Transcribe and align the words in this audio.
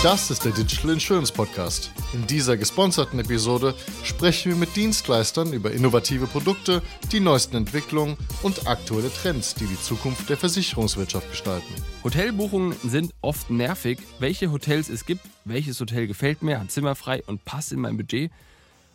Das 0.00 0.30
ist 0.30 0.44
der 0.44 0.52
Digital 0.52 0.92
Insurance 0.92 1.32
Podcast. 1.32 1.90
In 2.12 2.24
dieser 2.28 2.56
gesponserten 2.56 3.18
Episode 3.18 3.74
sprechen 4.04 4.52
wir 4.52 4.56
mit 4.56 4.76
Dienstleistern 4.76 5.52
über 5.52 5.72
innovative 5.72 6.28
Produkte, 6.28 6.82
die 7.10 7.18
neuesten 7.18 7.56
Entwicklungen 7.56 8.16
und 8.44 8.68
aktuelle 8.68 9.12
Trends, 9.12 9.56
die 9.56 9.66
die 9.66 9.80
Zukunft 9.80 10.30
der 10.30 10.36
Versicherungswirtschaft 10.36 11.28
gestalten. 11.28 11.74
Hotelbuchungen 12.04 12.74
sind 12.84 13.12
oft 13.22 13.50
nervig. 13.50 13.98
Welche 14.20 14.52
Hotels 14.52 14.88
es 14.88 15.04
gibt, 15.04 15.22
welches 15.44 15.80
Hotel 15.80 16.06
gefällt 16.06 16.42
mir, 16.42 16.60
hat 16.60 16.70
Zimmer 16.70 16.94
frei 16.94 17.24
und 17.26 17.44
passt 17.44 17.72
in 17.72 17.80
mein 17.80 17.96
Budget. 17.96 18.30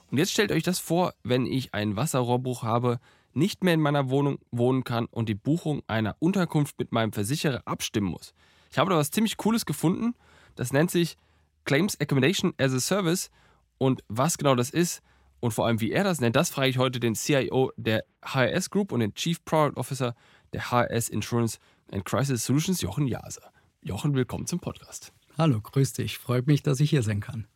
Und 0.10 0.20
jetzt 0.20 0.32
stellt 0.32 0.54
euch 0.54 0.64
das 0.64 0.80
vor, 0.80 1.14
wenn 1.26 1.46
ich 1.46 1.74
einen 1.74 1.98
Wasserrohrbruch 1.98 2.64
habe, 2.64 3.02
nicht 3.34 3.62
mehr 3.62 3.74
in 3.74 3.82
meiner 3.82 4.10
Wohnung 4.10 4.38
wohnen 4.52 4.86
kann 4.86 5.08
und 5.08 5.28
die 5.28 5.36
Buchung 5.36 5.84
einer 5.86 6.16
Unterkunft 6.20 6.80
mit 6.80 6.94
meinem 6.94 7.12
Versicherer 7.12 7.64
abstimmen 7.66 8.08
muss. 8.08 8.34
Ich 8.72 8.78
habe 8.78 8.90
da 8.90 8.96
was 8.96 9.12
ziemlich 9.12 9.36
Cooles 9.36 9.66
gefunden 9.66 10.16
das 10.56 10.74
nennt 10.74 10.92
sich 10.92 11.18
Claims 11.66 12.00
Accommodation 12.00 12.54
as 12.58 12.74
a 12.74 12.80
Service. 12.80 13.30
Und 13.78 14.04
was 14.08 14.38
genau 14.38 14.56
das 14.56 14.70
ist 14.70 15.02
und 15.40 15.52
vor 15.52 15.66
allem 15.66 15.82
wie 15.82 15.92
er 15.92 16.04
das 16.04 16.22
nennt, 16.22 16.36
das 16.36 16.50
frage 16.50 16.70
ich 16.70 16.78
heute 16.78 17.00
den 17.00 17.16
CIO 17.16 17.72
der 17.76 18.06
HRS 18.24 18.70
Group 18.70 18.92
und 18.92 19.02
den 19.02 19.14
Chief 19.14 19.44
Product 19.44 19.78
Officer 19.78 20.16
der 20.54 20.72
HRS 20.72 21.10
Insurance 21.10 21.60
and 21.92 22.06
Crisis 22.06 22.46
Solutions, 22.46 22.82
Jochen 22.82 23.08
Jaser. 23.08 23.52
Jochen, 23.82 24.14
willkommen 24.16 24.48
zum 24.48 24.60
Podcast. 24.60 25.12
Hallo, 25.38 25.60
grüß 25.60 25.94
dich. 25.94 26.18
Freut 26.18 26.48
mich, 26.48 26.64
dass 26.64 26.80
ich 26.80 26.92
hier 26.92 27.04
sein 27.04 27.20
kann. 27.20 27.48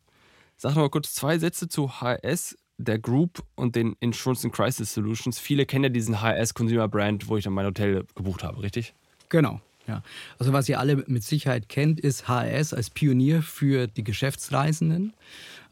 Sag 0.58 0.72
noch 0.72 0.82
mal 0.82 0.90
kurz 0.90 1.14
zwei 1.14 1.38
Sätze 1.38 1.70
zu 1.70 2.02
HRS, 2.02 2.58
der 2.78 3.00
Group 3.00 3.44
und 3.56 3.76
den 3.76 3.96
Insurance 4.00 4.46
and 4.46 4.54
Crisis 4.54 4.94
Solutions. 4.94 5.40
Viele 5.40 5.66
kennen 5.66 5.86
ja 5.86 5.90
diesen 5.90 6.22
HRS 6.22 6.54
Consumer 6.54 6.88
Brand, 6.88 7.28
wo 7.28 7.38
ich 7.38 7.44
dann 7.44 7.54
mein 7.54 7.66
Hotel 7.66 8.06
gebucht 8.16 8.44
habe, 8.44 8.62
richtig? 8.62 8.94
Genau. 9.30 9.62
Ja, 9.88 10.04
also 10.38 10.52
was 10.52 10.68
ihr 10.68 10.80
alle 10.80 10.98
mit 11.08 11.24
Sicherheit 11.24 11.70
kennt, 11.70 12.02
ist 12.02 12.28
HRS 12.28 12.74
als 12.74 12.90
Pionier 12.90 13.42
für 13.42 13.88
die 13.88 14.04
Geschäftsreisenden. 14.04 15.14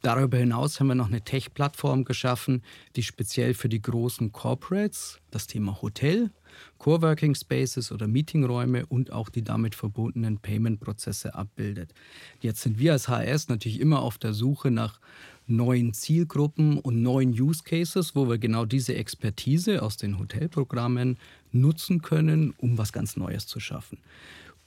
Darüber 0.01 0.37
hinaus 0.37 0.79
haben 0.79 0.87
wir 0.87 0.95
noch 0.95 1.07
eine 1.07 1.21
Tech-Plattform 1.21 2.05
geschaffen, 2.05 2.63
die 2.95 3.03
speziell 3.03 3.53
für 3.53 3.67
die 3.67 3.81
großen 3.81 4.31
Corporates 4.31 5.19
das 5.31 5.47
Thema 5.47 5.81
Hotel, 5.81 6.31
Coworking 6.77 7.35
Spaces 7.35 7.91
oder 7.91 8.07
Meetingräume 8.07 8.85
und 8.85 9.11
auch 9.11 9.29
die 9.29 9.43
damit 9.43 9.75
verbundenen 9.75 10.37
Payment-Prozesse 10.39 11.35
abbildet. 11.35 11.93
Jetzt 12.41 12.61
sind 12.61 12.79
wir 12.79 12.93
als 12.93 13.07
HRS 13.07 13.49
natürlich 13.49 13.79
immer 13.79 14.01
auf 14.01 14.17
der 14.17 14.33
Suche 14.33 14.71
nach 14.71 14.99
neuen 15.47 15.93
Zielgruppen 15.93 16.79
und 16.79 17.01
neuen 17.01 17.29
Use 17.29 17.63
Cases, 17.63 18.15
wo 18.15 18.27
wir 18.27 18.37
genau 18.37 18.65
diese 18.65 18.95
Expertise 18.95 19.81
aus 19.81 19.97
den 19.97 20.17
Hotelprogrammen 20.17 21.17
nutzen 21.51 22.01
können, 22.01 22.53
um 22.57 22.77
was 22.77 22.91
ganz 22.91 23.15
Neues 23.15 23.45
zu 23.47 23.59
schaffen. 23.59 23.99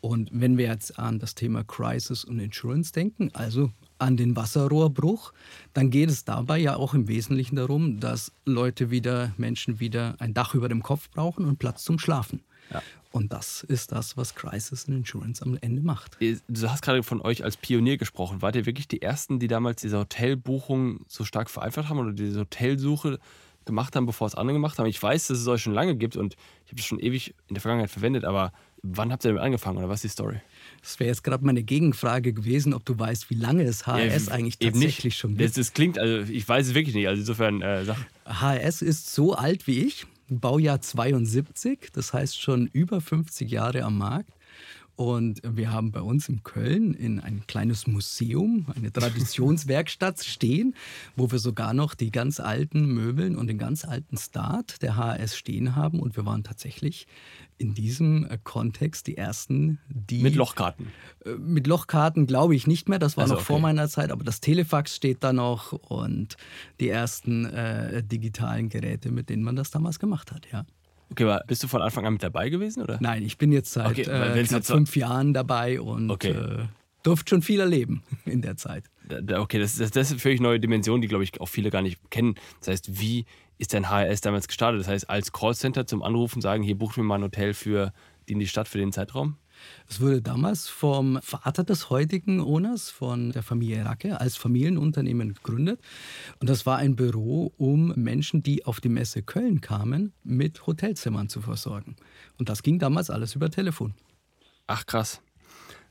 Und 0.01 0.31
wenn 0.33 0.57
wir 0.59 0.67
jetzt 0.67 0.99
an 0.99 1.19
das 1.19 1.35
Thema 1.35 1.65
Crisis 1.65 2.25
und 2.25 2.39
Insurance 2.39 2.93
denken, 2.93 3.31
also 3.35 3.73
an 3.99 4.17
den 4.17 4.37
Wasserrohrbruch, 4.37 5.33
dann 5.75 5.91
geht 5.91 6.11
es 6.11 6.25
dabei 6.25 6.59
ja 6.59 6.77
auch 6.77 6.95
im 6.95 7.09
Wesentlichen 7.09 7.57
darum, 7.57 8.01
dass 8.01 8.33
Leute 8.45 8.91
wieder, 8.91 9.33
Menschen 9.37 9.81
wieder 9.81 10.17
ein 10.19 10.35
Dach 10.35 10.55
über 10.55 10.69
dem 10.69 10.83
Kopf 10.83 11.11
brauchen 11.11 11.45
und 11.45 11.59
Platz 11.59 11.85
zum 11.85 11.99
Schlafen. 11.99 12.41
Ja. 12.73 12.83
Und 13.11 13.33
das 13.33 13.63
ist 13.63 13.93
das, 13.93 14.17
was 14.17 14.35
Crisis 14.35 14.87
and 14.87 14.99
Insurance 14.99 15.43
am 15.43 15.57
Ende 15.61 15.83
macht. 15.83 16.19
Du 16.21 16.69
hast 16.69 16.83
gerade 16.83 17.03
von 17.03 17.23
euch 17.23 17.43
als 17.43 17.57
Pionier 17.57 17.97
gesprochen. 17.97 18.43
Wart 18.43 18.55
ihr 18.55 18.67
wirklich 18.67 18.87
die 18.87 19.01
Ersten, 19.01 19.39
die 19.39 19.49
damals 19.49 19.81
diese 19.81 19.99
Hotelbuchung 19.99 21.05
so 21.09 21.25
stark 21.25 21.49
vereinfacht 21.49 21.89
haben 21.89 21.99
oder 21.99 22.13
diese 22.13 22.41
Hotelsuche 22.41 23.19
gemacht 23.69 23.97
haben, 23.97 24.07
bevor 24.07 24.27
es 24.27 24.35
andere 24.35 24.55
gemacht 24.55 24.79
haben? 24.79 24.87
Ich 24.87 25.03
weiß, 25.03 25.29
dass 25.29 25.39
es 25.39 25.47
euch 25.47 25.63
schon 25.63 25.75
lange 25.75 25.97
gibt 25.97 26.17
und 26.17 26.35
ich 26.67 26.73
habe 26.73 26.81
es 26.81 26.85
schon 26.85 26.99
ewig 26.99 27.35
in 27.49 27.55
der 27.55 27.61
Vergangenheit 27.63 27.91
verwendet, 27.91 28.25
aber 28.25 28.53
wann 28.83 29.13
habt 29.13 29.25
ihr 29.25 29.29
damit 29.29 29.43
angefangen 29.43 29.79
oder 29.79 29.89
was 29.89 30.05
ist 30.05 30.05
die 30.05 30.09
Story? 30.09 30.41
Das 30.81 30.99
wäre 31.01 31.09
jetzt 31.09 31.25
gerade 31.25 31.45
meine 31.45 31.63
Gegenfrage 31.63 32.33
gewesen, 32.33 32.75
ob 32.75 32.85
du 32.85 32.99
weißt, 32.99 33.31
wie 33.31 33.35
lange 33.35 33.65
es 33.65 33.87
HRS 33.87 34.27
ja, 34.27 34.33
eigentlich 34.33 34.59
tatsächlich 34.59 35.17
schon 35.17 35.37
gibt. 35.37 35.43
Das, 35.43 35.53
das, 35.53 35.73
klingt, 35.73 35.99
also 35.99 36.31
ich 36.31 36.49
weiß 36.49 36.69
es 36.69 36.75
wirklich 36.75 36.95
nicht. 36.95 37.09
Also 37.09 37.21
insofern 37.21 37.63
äh, 37.63 37.85
sag. 37.85 37.97
HRS 38.27 38.83
ist 38.83 39.15
so 39.15 39.35
alt 39.35 39.67
wie 39.67 39.85
ich. 39.85 40.07
Baujahr 40.31 40.81
72, 40.81 41.91
das 41.93 42.13
heißt 42.13 42.39
schon 42.39 42.67
über 42.67 43.01
50 43.01 43.51
Jahre 43.51 43.83
am 43.83 43.97
Markt. 43.97 44.31
Und 44.99 45.41
wir 45.45 45.71
haben 45.71 45.93
bei 45.93 46.01
uns 46.01 46.29
in 46.29 46.43
Köln 46.43 46.93
in 46.93 47.21
ein 47.21 47.45
kleines 47.47 47.87
Museum, 47.87 48.67
eine 48.75 48.93
Traditionswerkstatt 48.93 50.25
stehen, 50.25 50.75
wo 51.15 51.31
wir 51.31 51.39
sogar 51.39 51.73
noch 51.73 51.95
die 51.95 52.11
ganz 52.11 52.41
alten 52.41 52.85
Möbeln 52.85 53.37
und 53.37 53.47
den 53.47 53.59
ganz 53.59 53.85
alten 53.85 54.17
Start 54.17 54.83
der 54.83 54.97
HRS 54.97 55.37
stehen 55.37 55.77
haben. 55.77 56.01
Und 56.01 56.17
wir 56.17 56.27
waren 56.27 56.43
tatsächlich 56.43 57.07
in 57.59 57.75
diesem 57.75 58.27
äh, 58.29 58.39
Kontext 58.43 59.07
die 59.07 59.17
ersten, 59.17 59.79
die. 59.89 60.21
Mit 60.21 60.35
Lochkarten? 60.35 60.89
Äh, 61.25 61.35
mit 61.35 61.69
Lochkarten 61.69 62.27
glaube 62.27 62.57
ich 62.57 62.67
nicht 62.67 62.89
mehr, 62.89 62.99
das 62.99 63.17
war 63.17 63.23
also, 63.23 63.35
noch 63.35 63.43
okay. 63.43 63.47
vor 63.47 63.61
meiner 63.61 63.89
Zeit, 63.89 64.11
aber 64.11 64.25
das 64.25 64.41
Telefax 64.41 64.97
steht 64.97 65.23
da 65.23 65.33
noch 65.33 65.75
und 65.75 66.37
die 66.81 66.89
ersten 66.89 67.45
äh, 67.45 68.03
digitalen 68.03 68.69
Geräte, 68.69 69.13
mit 69.13 69.29
denen 69.29 69.45
man 69.45 69.55
das 69.55 69.71
damals 69.71 70.01
gemacht 70.01 70.33
hat, 70.33 70.49
ja. 70.51 70.65
Okay, 71.11 71.25
aber 71.25 71.43
bist 71.47 71.63
du 71.63 71.69
von 71.69 71.83
Anfang 71.83 72.07
an 72.07 72.15
mit 72.15 72.23
dabei 72.23 72.49
gewesen? 72.49 72.83
Oder? 72.83 72.99
Nein, 73.01 73.23
ich 73.23 73.39
bin 73.39 73.53
jetzt 73.53 73.73
seit 73.73 73.91
okay, 73.91 74.03
äh, 74.03 74.45
knapp 74.45 74.65
fünf 74.65 74.95
Jahren 74.97 75.33
dabei 75.33 75.81
und 75.81 76.11
okay. 76.11 76.31
äh, 76.31 76.67
durfte 77.03 77.31
schon 77.31 77.43
viel 77.43 77.61
erleben 77.61 78.03
in 78.25 78.43
der 78.43 78.57
Zeit. 78.57 78.85
Okay, 79.11 79.59
das, 79.59 79.77
das, 79.77 79.91
das 79.91 80.09
ist 80.09 80.13
eine 80.13 80.21
völlig 80.21 80.41
neue 80.41 80.61
Dimension, 80.61 81.01
die, 81.01 81.09
glaube 81.09 81.25
ich, 81.25 81.41
auch 81.41 81.49
viele 81.49 81.71
gar 81.71 81.83
nicht 81.83 82.11
kennen. 82.11 82.35
Das 82.61 82.69
heißt, 82.69 83.01
wie 83.01 83.25
ist 83.57 83.73
dein 83.73 83.89
HRS 83.89 84.21
damals 84.21 84.49
gestartet? 84.49 84.81
Das 84.81 84.89
heißt, 84.89 85.09
als 85.09 85.33
Callcenter 85.33 85.87
zum 85.87 86.03
Anrufen 86.03 86.43
sagen, 86.43 86.63
hier 86.63 86.77
bucht 86.77 86.97
mir 86.97 87.05
mal 87.05 87.17
ein 87.17 87.23
Hotel 87.23 87.55
für 87.55 87.93
die 88.29 88.35
in 88.35 88.39
die 88.39 88.47
Stadt 88.47 88.69
für 88.69 88.79
den 88.79 88.93
Zeitraum? 88.93 89.37
Es 89.89 90.01
wurde 90.01 90.23
damals 90.23 90.69
vom 90.69 91.19
Vater 91.23 91.65
des 91.65 91.91
heutigen 91.91 92.41
Owners, 92.41 92.91
von 92.91 93.33
der 93.33 93.43
Familie 93.43 93.85
Racke, 93.85 94.21
als 94.21 94.37
Familienunternehmen 94.37 95.35
gegründet. 95.35 95.81
Und 96.41 96.51
das 96.51 96.67
war 96.67 96.79
ein 96.79 96.97
Büro, 96.97 97.53
um 97.57 97.93
Menschen, 97.97 98.43
die 98.43 98.65
auf 98.65 98.81
die 98.81 98.89
Messe 98.89 99.23
Köln 99.23 99.61
kamen, 99.61 100.13
mit 100.25 100.67
Hotelzimmern 100.67 101.29
zu 101.29 101.41
versorgen. 101.41 101.97
Und 102.39 102.49
das 102.49 102.63
ging 102.63 102.79
damals 102.79 103.11
alles 103.11 103.35
über 103.35 103.51
Telefon. 103.51 103.95
Ach 104.67 104.85
krass. 104.87 105.21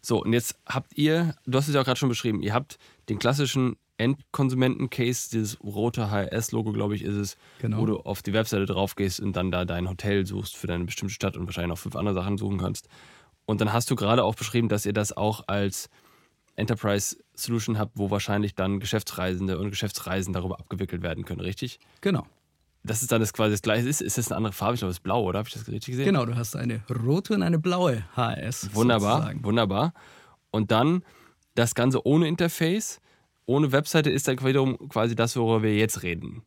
So, 0.02 0.24
und 0.24 0.34
jetzt 0.34 0.56
habt 0.66 0.98
ihr, 0.98 1.36
du 1.46 1.58
hast 1.58 1.68
es 1.68 1.74
ja 1.74 1.82
auch 1.82 1.86
gerade 1.86 2.00
schon 2.00 2.10
beschrieben, 2.10 2.42
ihr 2.42 2.54
habt 2.54 2.78
den 3.10 3.20
klassischen 3.20 3.76
Endkonsumenten-Case, 3.98 5.30
dieses 5.32 5.62
rote 5.64 6.12
HRS-Logo, 6.12 6.72
glaube 6.72 6.96
ich, 6.96 7.04
ist 7.04 7.16
es, 7.16 7.38
genau. 7.60 7.80
wo 7.80 7.86
du 7.86 7.98
auf 7.98 8.22
die 8.22 8.34
Webseite 8.34 8.66
drauf 8.66 8.96
gehst 8.96 9.20
und 9.20 9.36
dann 9.36 9.52
da 9.52 9.66
dein 9.66 9.90
Hotel 9.90 10.26
suchst 10.26 10.56
für 10.56 10.68
deine 10.68 10.86
bestimmte 10.86 11.14
Stadt 11.14 11.36
und 11.36 11.46
wahrscheinlich 11.48 11.70
noch 11.70 11.80
fünf 11.80 11.96
andere 11.96 12.14
Sachen 12.14 12.38
suchen 12.38 12.60
kannst. 12.60 12.88
Und 13.48 13.62
dann 13.62 13.72
hast 13.74 13.90
du 13.90 13.96
gerade 13.96 14.24
auch 14.24 14.36
beschrieben, 14.36 14.68
dass 14.68 14.86
ihr 14.86 14.94
das 14.94 15.16
auch 15.16 15.46
als 15.48 15.90
Enterprise 16.58 17.18
Solution 17.34 17.80
habt, 17.80 17.94
wo 17.96 18.12
wahrscheinlich 18.12 18.56
dann 18.56 18.80
Geschäftsreisende 18.80 19.58
und 19.58 19.70
Geschäftsreisen 19.70 20.34
darüber 20.34 20.60
abgewickelt 20.60 21.02
werden 21.02 21.24
können, 21.24 21.40
richtig? 21.40 21.80
Genau. 22.02 22.28
Das 22.84 23.02
ist 23.02 23.12
dann 23.12 23.22
das 23.22 23.32
quasi 23.34 23.52
das 23.52 23.62
gleiche. 23.62 23.88
Ist, 23.88 24.02
ist 24.02 24.18
das 24.18 24.30
eine 24.30 24.38
andere 24.38 24.54
Farbe? 24.54 24.76
Ich 24.76 24.82
glaube, 24.82 24.92
es 24.92 24.98
ist 24.98 25.04
blau, 25.04 25.24
oder? 25.24 25.40
Habe 25.40 25.48
ich 25.48 25.54
das 25.54 25.68
richtig 25.68 25.94
gesehen? 25.94 26.06
Genau, 26.06 26.26
du 26.26 26.36
hast 26.36 26.56
eine 26.56 26.82
rote 26.90 27.36
und 27.36 27.42
eine 27.42 27.58
blaue 27.58 28.04
HS. 28.16 28.74
Wunderbar, 28.74 29.18
sozusagen. 29.18 29.44
wunderbar. 29.46 29.94
Und 30.52 30.72
dann 30.72 31.04
das 31.56 31.74
Ganze 31.74 32.06
ohne 32.06 32.28
Interface, 32.28 33.00
ohne 33.46 33.72
Webseite 33.72 34.10
ist 34.10 34.28
dann 34.28 34.44
wiederum 34.44 34.78
quasi 34.90 35.16
das, 35.16 35.36
worüber 35.38 35.64
wir 35.64 35.76
jetzt 35.76 36.04
reden. 36.04 36.44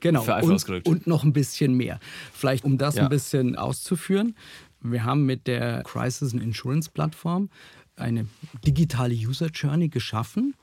Genau. 0.00 0.22
Und, 0.42 0.86
und, 0.86 1.06
noch 1.06 1.24
ein 1.24 1.32
bisschen 1.32 1.74
mehr. 1.74 1.98
Vielleicht, 2.32 2.64
um 2.64 2.76
das 2.76 2.96
ja. 2.96 3.04
ein 3.04 3.08
bisschen 3.08 3.56
auszuführen. 3.56 4.36
Wir 4.84 5.04
haben 5.04 5.24
mit 5.24 5.46
der 5.46 5.82
Crisis 5.82 6.34
Insurance 6.34 6.90
Plattform 6.90 7.48
eine 7.96 8.26
digitale 8.66 9.14
User 9.14 9.46
Journey 9.46 9.88
geschaffen, 9.88 10.54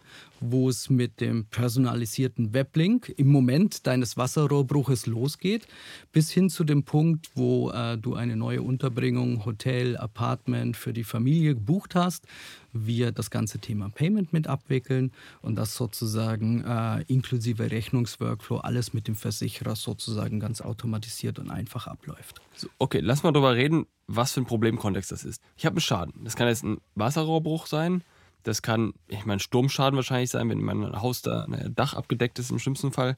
wo 0.41 0.69
es 0.69 0.89
mit 0.89 1.21
dem 1.21 1.45
personalisierten 1.45 2.53
Weblink 2.53 3.13
im 3.15 3.31
Moment 3.31 3.85
deines 3.87 4.17
Wasserrohrbruches 4.17 5.05
losgeht, 5.05 5.67
bis 6.11 6.31
hin 6.31 6.49
zu 6.49 6.63
dem 6.63 6.83
Punkt, 6.83 7.29
wo 7.35 7.69
äh, 7.69 7.97
du 7.97 8.15
eine 8.15 8.35
neue 8.35 8.63
Unterbringung, 8.63 9.45
Hotel, 9.45 9.95
Apartment 9.97 10.75
für 10.75 10.93
die 10.93 11.03
Familie 11.03 11.53
gebucht 11.53 11.95
hast, 11.95 12.25
wir 12.73 13.11
das 13.11 13.29
ganze 13.29 13.59
Thema 13.59 13.89
Payment 13.89 14.33
mit 14.33 14.47
abwickeln 14.47 15.11
und 15.41 15.55
das 15.55 15.75
sozusagen 15.75 16.63
äh, 16.63 17.03
inklusive 17.07 17.69
Rechnungsworkflow 17.69 18.57
alles 18.57 18.93
mit 18.93 19.07
dem 19.07 19.15
Versicherer 19.15 19.75
sozusagen 19.75 20.39
ganz 20.39 20.61
automatisiert 20.61 21.37
und 21.37 21.51
einfach 21.51 21.87
abläuft. 21.87 22.41
So, 22.55 22.67
okay, 22.79 22.99
lass 23.01 23.23
mal 23.23 23.31
darüber 23.31 23.55
reden, 23.55 23.85
was 24.07 24.33
für 24.33 24.41
ein 24.41 24.45
Problemkontext 24.45 25.11
das 25.11 25.23
ist. 25.23 25.41
Ich 25.57 25.65
habe 25.65 25.75
einen 25.75 25.81
Schaden. 25.81 26.13
Das 26.23 26.35
kann 26.35 26.47
jetzt 26.47 26.63
ein 26.63 26.79
Wasserrohrbruch 26.95 27.67
sein 27.67 28.03
das 28.43 28.61
kann, 28.61 28.93
ich 29.07 29.25
meine, 29.25 29.39
Sturmschaden 29.39 29.95
wahrscheinlich 29.95 30.29
sein, 30.29 30.49
wenn 30.49 30.61
mein 30.61 31.01
Haus 31.01 31.21
da 31.21 31.43
ein 31.43 31.73
Dach 31.75 31.93
abgedeckt 31.93 32.39
ist 32.39 32.51
im 32.51 32.59
schlimmsten 32.59 32.91
Fall. 32.91 33.17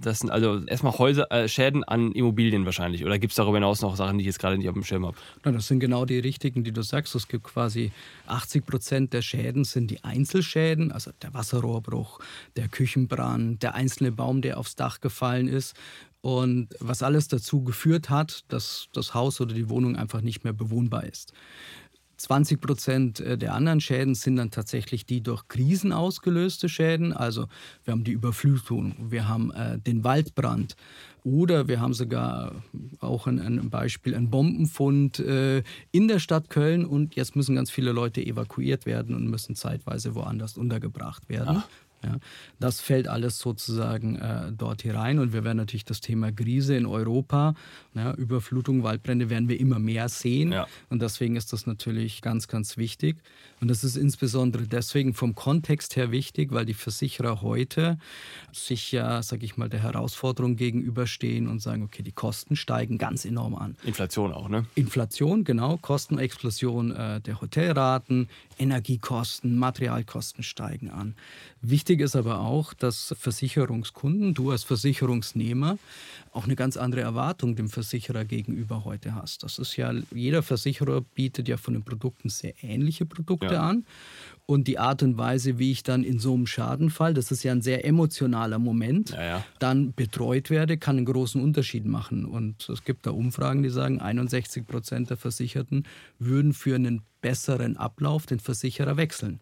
Das 0.00 0.20
sind 0.20 0.30
also 0.30 0.64
erstmal 0.64 0.96
Häuser, 0.96 1.30
äh, 1.30 1.46
Schäden 1.46 1.84
an 1.84 2.12
Immobilien 2.12 2.64
wahrscheinlich. 2.64 3.04
Oder 3.04 3.18
gibt 3.18 3.32
es 3.32 3.36
darüber 3.36 3.58
hinaus 3.58 3.82
noch 3.82 3.96
Sachen, 3.96 4.16
die 4.16 4.22
ich 4.22 4.26
jetzt 4.26 4.38
gerade 4.38 4.56
nicht 4.56 4.68
auf 4.68 4.74
dem 4.74 4.84
Schirm 4.84 5.04
habe? 5.04 5.16
das 5.42 5.68
sind 5.68 5.80
genau 5.80 6.06
die 6.06 6.18
richtigen, 6.18 6.64
die 6.64 6.72
du 6.72 6.82
sagst. 6.82 7.14
Es 7.14 7.28
gibt 7.28 7.44
quasi 7.44 7.92
80 8.26 8.64
Prozent 8.64 9.12
der 9.12 9.20
Schäden 9.20 9.64
sind 9.64 9.90
die 9.90 10.02
Einzelschäden, 10.02 10.90
also 10.90 11.10
der 11.20 11.34
Wasserrohrbruch, 11.34 12.18
der 12.56 12.68
Küchenbrand, 12.68 13.62
der 13.62 13.74
einzelne 13.74 14.10
Baum, 14.10 14.40
der 14.40 14.58
aufs 14.58 14.74
Dach 14.74 15.00
gefallen 15.00 15.48
ist. 15.48 15.76
Und 16.22 16.68
was 16.80 17.02
alles 17.02 17.28
dazu 17.28 17.62
geführt 17.62 18.08
hat, 18.08 18.44
dass 18.48 18.88
das 18.92 19.12
Haus 19.12 19.40
oder 19.40 19.54
die 19.54 19.68
Wohnung 19.68 19.96
einfach 19.96 20.22
nicht 20.22 20.44
mehr 20.44 20.52
bewohnbar 20.52 21.04
ist. 21.04 21.32
20 22.20 22.60
Prozent 22.60 23.20
äh, 23.20 23.38
der 23.38 23.54
anderen 23.54 23.80
Schäden 23.80 24.14
sind 24.14 24.36
dann 24.36 24.50
tatsächlich 24.50 25.06
die 25.06 25.22
durch 25.22 25.48
Krisen 25.48 25.92
ausgelöste 25.92 26.68
Schäden. 26.68 27.12
Also 27.12 27.46
wir 27.84 27.92
haben 27.92 28.04
die 28.04 28.12
Überflutung, 28.12 28.94
wir 29.08 29.26
haben 29.26 29.50
äh, 29.52 29.78
den 29.78 30.04
Waldbrand 30.04 30.76
oder 31.24 31.66
wir 31.68 31.80
haben 31.80 31.94
sogar 31.94 32.52
auch 33.00 33.26
ein, 33.26 33.38
ein 33.40 33.70
Beispiel, 33.70 34.14
einen 34.14 34.30
Bombenfund 34.30 35.18
äh, 35.18 35.62
in 35.92 36.08
der 36.08 36.18
Stadt 36.18 36.50
Köln 36.50 36.84
und 36.84 37.16
jetzt 37.16 37.36
müssen 37.36 37.56
ganz 37.56 37.70
viele 37.70 37.92
Leute 37.92 38.24
evakuiert 38.24 38.84
werden 38.84 39.14
und 39.14 39.28
müssen 39.28 39.56
zeitweise 39.56 40.14
woanders 40.14 40.58
untergebracht 40.58 41.28
werden. 41.28 41.62
Ach. 41.62 41.68
Ja, 42.02 42.16
das 42.58 42.80
fällt 42.80 43.08
alles 43.08 43.38
sozusagen 43.38 44.16
äh, 44.16 44.52
dort 44.56 44.82
hinein 44.82 45.18
und 45.18 45.34
wir 45.34 45.44
werden 45.44 45.58
natürlich 45.58 45.84
das 45.84 46.00
Thema 46.00 46.32
Krise 46.32 46.74
in 46.74 46.86
Europa, 46.86 47.54
ja, 47.94 48.14
Überflutung, 48.14 48.82
Waldbrände 48.82 49.28
werden 49.28 49.48
wir 49.50 49.60
immer 49.60 49.78
mehr 49.78 50.08
sehen 50.08 50.52
ja. 50.52 50.66
und 50.88 51.02
deswegen 51.02 51.36
ist 51.36 51.52
das 51.52 51.66
natürlich 51.66 52.22
ganz, 52.22 52.48
ganz 52.48 52.78
wichtig 52.78 53.18
und 53.60 53.68
das 53.68 53.84
ist 53.84 53.96
insbesondere 53.96 54.66
deswegen 54.66 55.12
vom 55.12 55.34
Kontext 55.34 55.96
her 55.96 56.10
wichtig, 56.10 56.52
weil 56.52 56.64
die 56.64 56.74
Versicherer 56.74 57.42
heute 57.42 57.98
sich 58.52 58.92
ja, 58.92 59.22
sag 59.22 59.42
ich 59.42 59.58
mal, 59.58 59.68
der 59.68 59.82
Herausforderung 59.82 60.56
gegenüberstehen 60.56 61.48
und 61.48 61.60
sagen, 61.60 61.82
okay, 61.82 62.02
die 62.02 62.12
Kosten 62.12 62.56
steigen 62.56 62.96
ganz 62.96 63.26
enorm 63.26 63.54
an. 63.54 63.76
Inflation 63.84 64.32
auch, 64.32 64.48
ne? 64.48 64.64
Inflation, 64.74 65.44
genau, 65.44 65.76
Kostenexplosion 65.76 66.92
äh, 66.92 67.20
der 67.20 67.40
Hotelraten, 67.40 68.28
Energiekosten, 68.60 69.58
Materialkosten 69.58 70.44
steigen 70.44 70.90
an. 70.90 71.14
Wichtig 71.62 72.00
ist 72.00 72.14
aber 72.14 72.40
auch, 72.40 72.74
dass 72.74 73.14
Versicherungskunden, 73.18 74.34
du 74.34 74.50
als 74.50 74.64
Versicherungsnehmer, 74.64 75.78
auch 76.32 76.44
eine 76.44 76.54
ganz 76.54 76.76
andere 76.76 77.00
Erwartung 77.00 77.56
dem 77.56 77.68
Versicherer 77.68 78.24
gegenüber 78.24 78.84
heute 78.84 79.14
hast. 79.14 79.42
Das 79.42 79.58
ist 79.58 79.76
ja, 79.76 79.92
jeder 80.14 80.42
Versicherer 80.42 81.00
bietet 81.00 81.48
ja 81.48 81.56
von 81.56 81.74
den 81.74 81.82
Produkten 81.84 82.28
sehr 82.28 82.54
ähnliche 82.62 83.04
Produkte 83.04 83.54
ja. 83.54 83.68
an. 83.68 83.84
Und 84.46 84.68
die 84.68 84.78
Art 84.78 85.02
und 85.02 85.16
Weise, 85.18 85.58
wie 85.58 85.72
ich 85.72 85.82
dann 85.82 86.04
in 86.04 86.18
so 86.18 86.34
einem 86.34 86.46
Schadenfall, 86.46 87.14
das 87.14 87.30
ist 87.30 87.42
ja 87.42 87.52
ein 87.52 87.62
sehr 87.62 87.84
emotionaler 87.84 88.58
Moment, 88.58 89.10
ja, 89.10 89.22
ja. 89.22 89.44
dann 89.58 89.92
betreut 89.92 90.50
werde, 90.50 90.76
kann 90.76 90.96
einen 90.96 91.06
großen 91.06 91.42
Unterschied 91.42 91.84
machen. 91.84 92.24
Und 92.24 92.68
es 92.68 92.84
gibt 92.84 93.06
da 93.06 93.10
Umfragen, 93.10 93.62
die 93.62 93.70
sagen, 93.70 94.00
61 94.00 94.66
Prozent 94.66 95.10
der 95.10 95.16
Versicherten 95.16 95.84
würden 96.18 96.52
für 96.52 96.74
einen 96.74 97.02
besseren 97.20 97.76
Ablauf 97.76 98.26
den 98.26 98.40
Versicherer 98.40 98.96
wechseln 98.96 99.40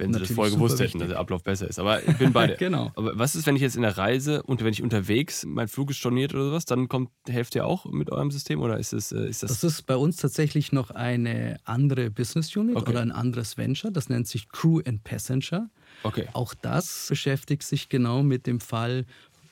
wenn 0.00 0.12
sie 0.12 0.18
das 0.18 0.32
vorher 0.32 0.52
gewusst 0.54 0.80
hätten, 0.80 0.98
dass 0.98 1.08
der 1.08 1.18
Ablauf 1.18 1.42
besser 1.42 1.68
ist. 1.68 1.78
Aber 1.78 2.06
ich 2.06 2.16
bin 2.16 2.32
beide. 2.32 2.56
genau. 2.58 2.90
Aber 2.96 3.18
was 3.18 3.34
ist, 3.34 3.46
wenn 3.46 3.56
ich 3.56 3.62
jetzt 3.62 3.76
in 3.76 3.82
der 3.82 3.96
Reise 3.96 4.42
und 4.42 4.64
wenn 4.64 4.72
ich 4.72 4.82
unterwegs, 4.82 5.44
mein 5.46 5.68
Flug 5.68 5.90
ist 5.90 5.98
storniert 5.98 6.34
oder 6.34 6.46
sowas, 6.46 6.64
dann 6.64 6.88
kommt 6.88 7.10
Hälfte 7.28 7.58
ja 7.58 7.64
auch 7.64 7.84
mit 7.84 8.10
eurem 8.10 8.30
System 8.30 8.60
oder 8.60 8.78
ist, 8.78 8.92
es, 8.92 9.12
äh, 9.12 9.28
ist 9.28 9.42
das? 9.42 9.60
Das 9.60 9.64
ist 9.64 9.82
bei 9.86 9.96
uns 9.96 10.16
tatsächlich 10.16 10.72
noch 10.72 10.90
eine 10.90 11.58
andere 11.64 12.10
Business 12.10 12.54
Unit 12.56 12.76
okay. 12.76 12.90
oder 12.90 13.02
ein 13.02 13.12
anderes 13.12 13.56
Venture. 13.56 13.92
Das 13.92 14.08
nennt 14.08 14.26
sich 14.26 14.48
Crew 14.48 14.80
and 14.86 15.04
Passenger. 15.04 15.70
Okay. 16.02 16.26
Auch 16.32 16.54
das 16.54 17.06
beschäftigt 17.08 17.62
sich 17.62 17.88
genau 17.88 18.22
mit 18.22 18.46
dem 18.46 18.60
Fall, 18.60 19.04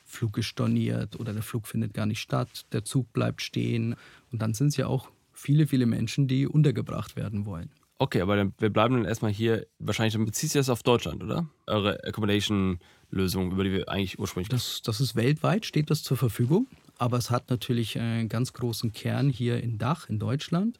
Flug 0.05 0.39
ist 0.39 0.47
storniert 0.47 1.19
oder 1.19 1.33
der 1.33 1.43
Flug 1.43 1.67
findet 1.67 1.93
gar 1.93 2.07
nicht 2.07 2.19
statt, 2.19 2.65
der 2.71 2.83
Zug 2.83 3.13
bleibt 3.13 3.43
stehen. 3.43 3.95
Und 4.31 4.41
dann 4.41 4.55
sind 4.55 4.69
es 4.69 4.77
ja 4.77 4.87
auch 4.87 5.11
viele, 5.33 5.67
viele 5.67 5.85
Menschen, 5.85 6.27
die 6.27 6.47
untergebracht 6.47 7.15
werden 7.15 7.45
wollen. 7.45 7.69
Okay, 8.01 8.21
aber 8.21 8.37
dann, 8.37 8.53
wir 8.57 8.69
bleiben 8.69 8.95
dann 8.95 9.05
erstmal 9.05 9.31
hier. 9.31 9.67
Wahrscheinlich 9.77 10.13
dann 10.13 10.25
bezieht 10.25 10.51
sich 10.51 10.59
das 10.59 10.69
auf 10.69 10.83
Deutschland, 10.83 11.21
oder? 11.21 11.47
Eure 11.67 12.01
Accommodation-Lösung, 12.05 13.51
über 13.51 13.65
die 13.65 13.73
wir 13.73 13.89
eigentlich 13.89 14.17
ursprünglich. 14.17 14.47
Das, 14.47 14.81
das 14.81 15.01
ist 15.01 15.17
weltweit, 15.17 15.65
steht 15.65 15.89
das 15.89 16.01
zur 16.01 16.15
Verfügung. 16.15 16.67
Aber 16.97 17.17
es 17.17 17.29
hat 17.29 17.49
natürlich 17.49 17.99
einen 17.99 18.29
ganz 18.29 18.53
großen 18.53 18.93
Kern 18.93 19.29
hier 19.29 19.61
in 19.61 19.77
Dach, 19.77 20.07
in 20.07 20.17
Deutschland. 20.17 20.79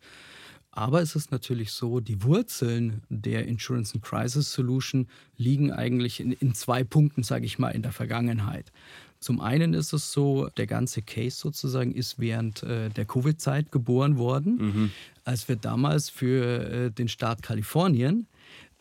Aber 0.71 1.01
es 1.01 1.15
ist 1.15 1.31
natürlich 1.31 1.73
so, 1.73 1.99
die 1.99 2.23
Wurzeln 2.23 3.01
der 3.09 3.47
Insurance 3.47 3.95
and 3.95 4.03
Crisis 4.03 4.53
Solution 4.53 5.07
liegen 5.35 5.73
eigentlich 5.73 6.21
in, 6.21 6.31
in 6.31 6.53
zwei 6.53 6.85
Punkten, 6.85 7.23
sage 7.23 7.45
ich 7.45 7.59
mal, 7.59 7.71
in 7.71 7.81
der 7.81 7.91
Vergangenheit. 7.91 8.71
Zum 9.19 9.41
einen 9.41 9.73
ist 9.73 9.91
es 9.91 10.11
so, 10.11 10.47
der 10.57 10.65
ganze 10.65 11.01
Case 11.01 11.37
sozusagen 11.37 11.91
ist 11.91 12.19
während 12.19 12.63
äh, 12.63 12.89
der 12.89 13.05
Covid-Zeit 13.05 13.71
geboren 13.71 14.17
worden, 14.17 14.55
mhm. 14.55 14.91
als 15.25 15.49
wir 15.49 15.57
damals 15.57 16.09
für 16.09 16.69
äh, 16.69 16.91
den 16.91 17.09
Staat 17.09 17.41
Kalifornien 17.41 18.27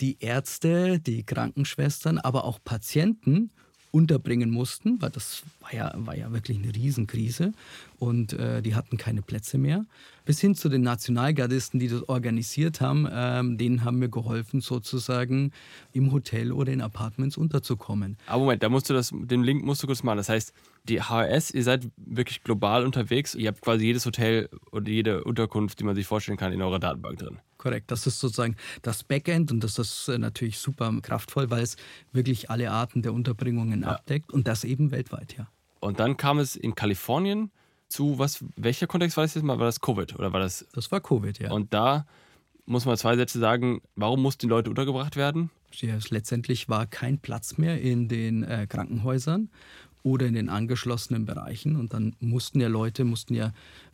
die 0.00 0.18
Ärzte, 0.20 1.00
die 1.00 1.24
Krankenschwestern, 1.24 2.18
aber 2.18 2.44
auch 2.44 2.60
Patienten 2.62 3.50
unterbringen 3.90 4.50
mussten, 4.50 5.00
weil 5.00 5.10
das 5.10 5.42
war 5.60 5.74
ja, 5.74 5.92
war 5.96 6.16
ja 6.16 6.32
wirklich 6.32 6.58
eine 6.58 6.74
Riesenkrise 6.74 7.52
und 7.98 8.32
äh, 8.34 8.62
die 8.62 8.74
hatten 8.74 8.96
keine 8.96 9.22
Plätze 9.22 9.58
mehr. 9.58 9.84
Bis 10.24 10.40
hin 10.40 10.54
zu 10.54 10.68
den 10.68 10.82
Nationalgardisten, 10.82 11.80
die 11.80 11.88
das 11.88 12.06
organisiert 12.08 12.80
haben, 12.80 13.08
ähm, 13.10 13.56
denen 13.56 13.84
haben 13.84 14.00
wir 14.00 14.08
geholfen, 14.08 14.60
sozusagen 14.60 15.52
im 15.92 16.12
Hotel 16.12 16.52
oder 16.52 16.72
in 16.72 16.82
Apartments 16.82 17.36
unterzukommen. 17.36 18.18
Aber 18.26 18.40
Moment, 18.40 18.62
da 18.62 18.68
musst 18.68 18.90
du 18.90 18.94
das, 18.94 19.10
den 19.12 19.42
Link 19.42 19.64
musst 19.64 19.82
du 19.82 19.86
kurz 19.86 20.02
machen. 20.02 20.18
Das 20.18 20.28
heißt, 20.28 20.52
die 20.84 21.00
HRS, 21.00 21.50
ihr 21.50 21.64
seid 21.64 21.88
wirklich 21.96 22.42
global 22.42 22.84
unterwegs. 22.84 23.34
Ihr 23.34 23.48
habt 23.48 23.62
quasi 23.62 23.86
jedes 23.86 24.04
Hotel 24.04 24.48
oder 24.70 24.88
jede 24.90 25.24
Unterkunft, 25.24 25.80
die 25.80 25.84
man 25.84 25.94
sich 25.94 26.06
vorstellen 26.06 26.38
kann, 26.38 26.52
in 26.52 26.60
eurer 26.60 26.78
Datenbank 26.78 27.18
drin. 27.18 27.38
Korrekt, 27.58 27.90
das 27.90 28.06
ist 28.06 28.20
sozusagen 28.20 28.56
das 28.82 29.04
Backend 29.04 29.50
und 29.52 29.62
das 29.62 29.78
ist 29.78 30.08
äh, 30.08 30.18
natürlich 30.18 30.58
super 30.58 30.92
kraftvoll, 31.02 31.50
weil 31.50 31.62
es 31.62 31.76
wirklich 32.12 32.50
alle 32.50 32.70
Arten 32.70 33.02
der 33.02 33.12
Unterbringungen 33.12 33.82
ja. 33.82 33.88
abdeckt 33.88 34.32
und 34.32 34.48
das 34.48 34.64
eben 34.64 34.90
weltweit, 34.90 35.36
ja. 35.36 35.48
Und 35.80 36.00
dann 36.00 36.16
kam 36.16 36.38
es 36.38 36.56
in 36.56 36.74
Kalifornien 36.74 37.50
zu 37.88 38.18
was, 38.18 38.44
welcher 38.56 38.86
Kontext 38.86 39.16
war 39.16 39.24
das 39.24 39.34
jetzt 39.34 39.44
mal? 39.44 39.58
War 39.58 39.66
das 39.66 39.80
Covid 39.80 40.18
oder 40.18 40.32
war 40.32 40.40
das? 40.40 40.66
Das 40.72 40.90
war 40.90 41.00
Covid, 41.00 41.38
ja. 41.38 41.50
Und 41.52 41.72
da 41.72 42.06
muss 42.66 42.84
man 42.84 42.96
zwei 42.96 43.16
Sätze 43.16 43.38
sagen, 43.38 43.80
warum 43.96 44.20
mussten 44.20 44.46
die 44.46 44.50
Leute 44.50 44.70
untergebracht 44.70 45.16
werden? 45.16 45.50
Ja, 45.72 45.98
letztendlich 46.10 46.68
war 46.68 46.86
kein 46.86 47.18
Platz 47.18 47.58
mehr 47.58 47.80
in 47.80 48.08
den 48.08 48.42
äh, 48.42 48.66
Krankenhäusern 48.68 49.50
oder 50.08 50.26
in 50.26 50.34
den 50.34 50.48
angeschlossenen 50.48 51.26
Bereichen 51.26 51.76
und 51.76 51.92
dann 51.92 52.16
mussten 52.20 52.60
ja 52.60 52.68
Leute 52.68 53.04
mussten 53.04 53.34
ja 53.34 53.52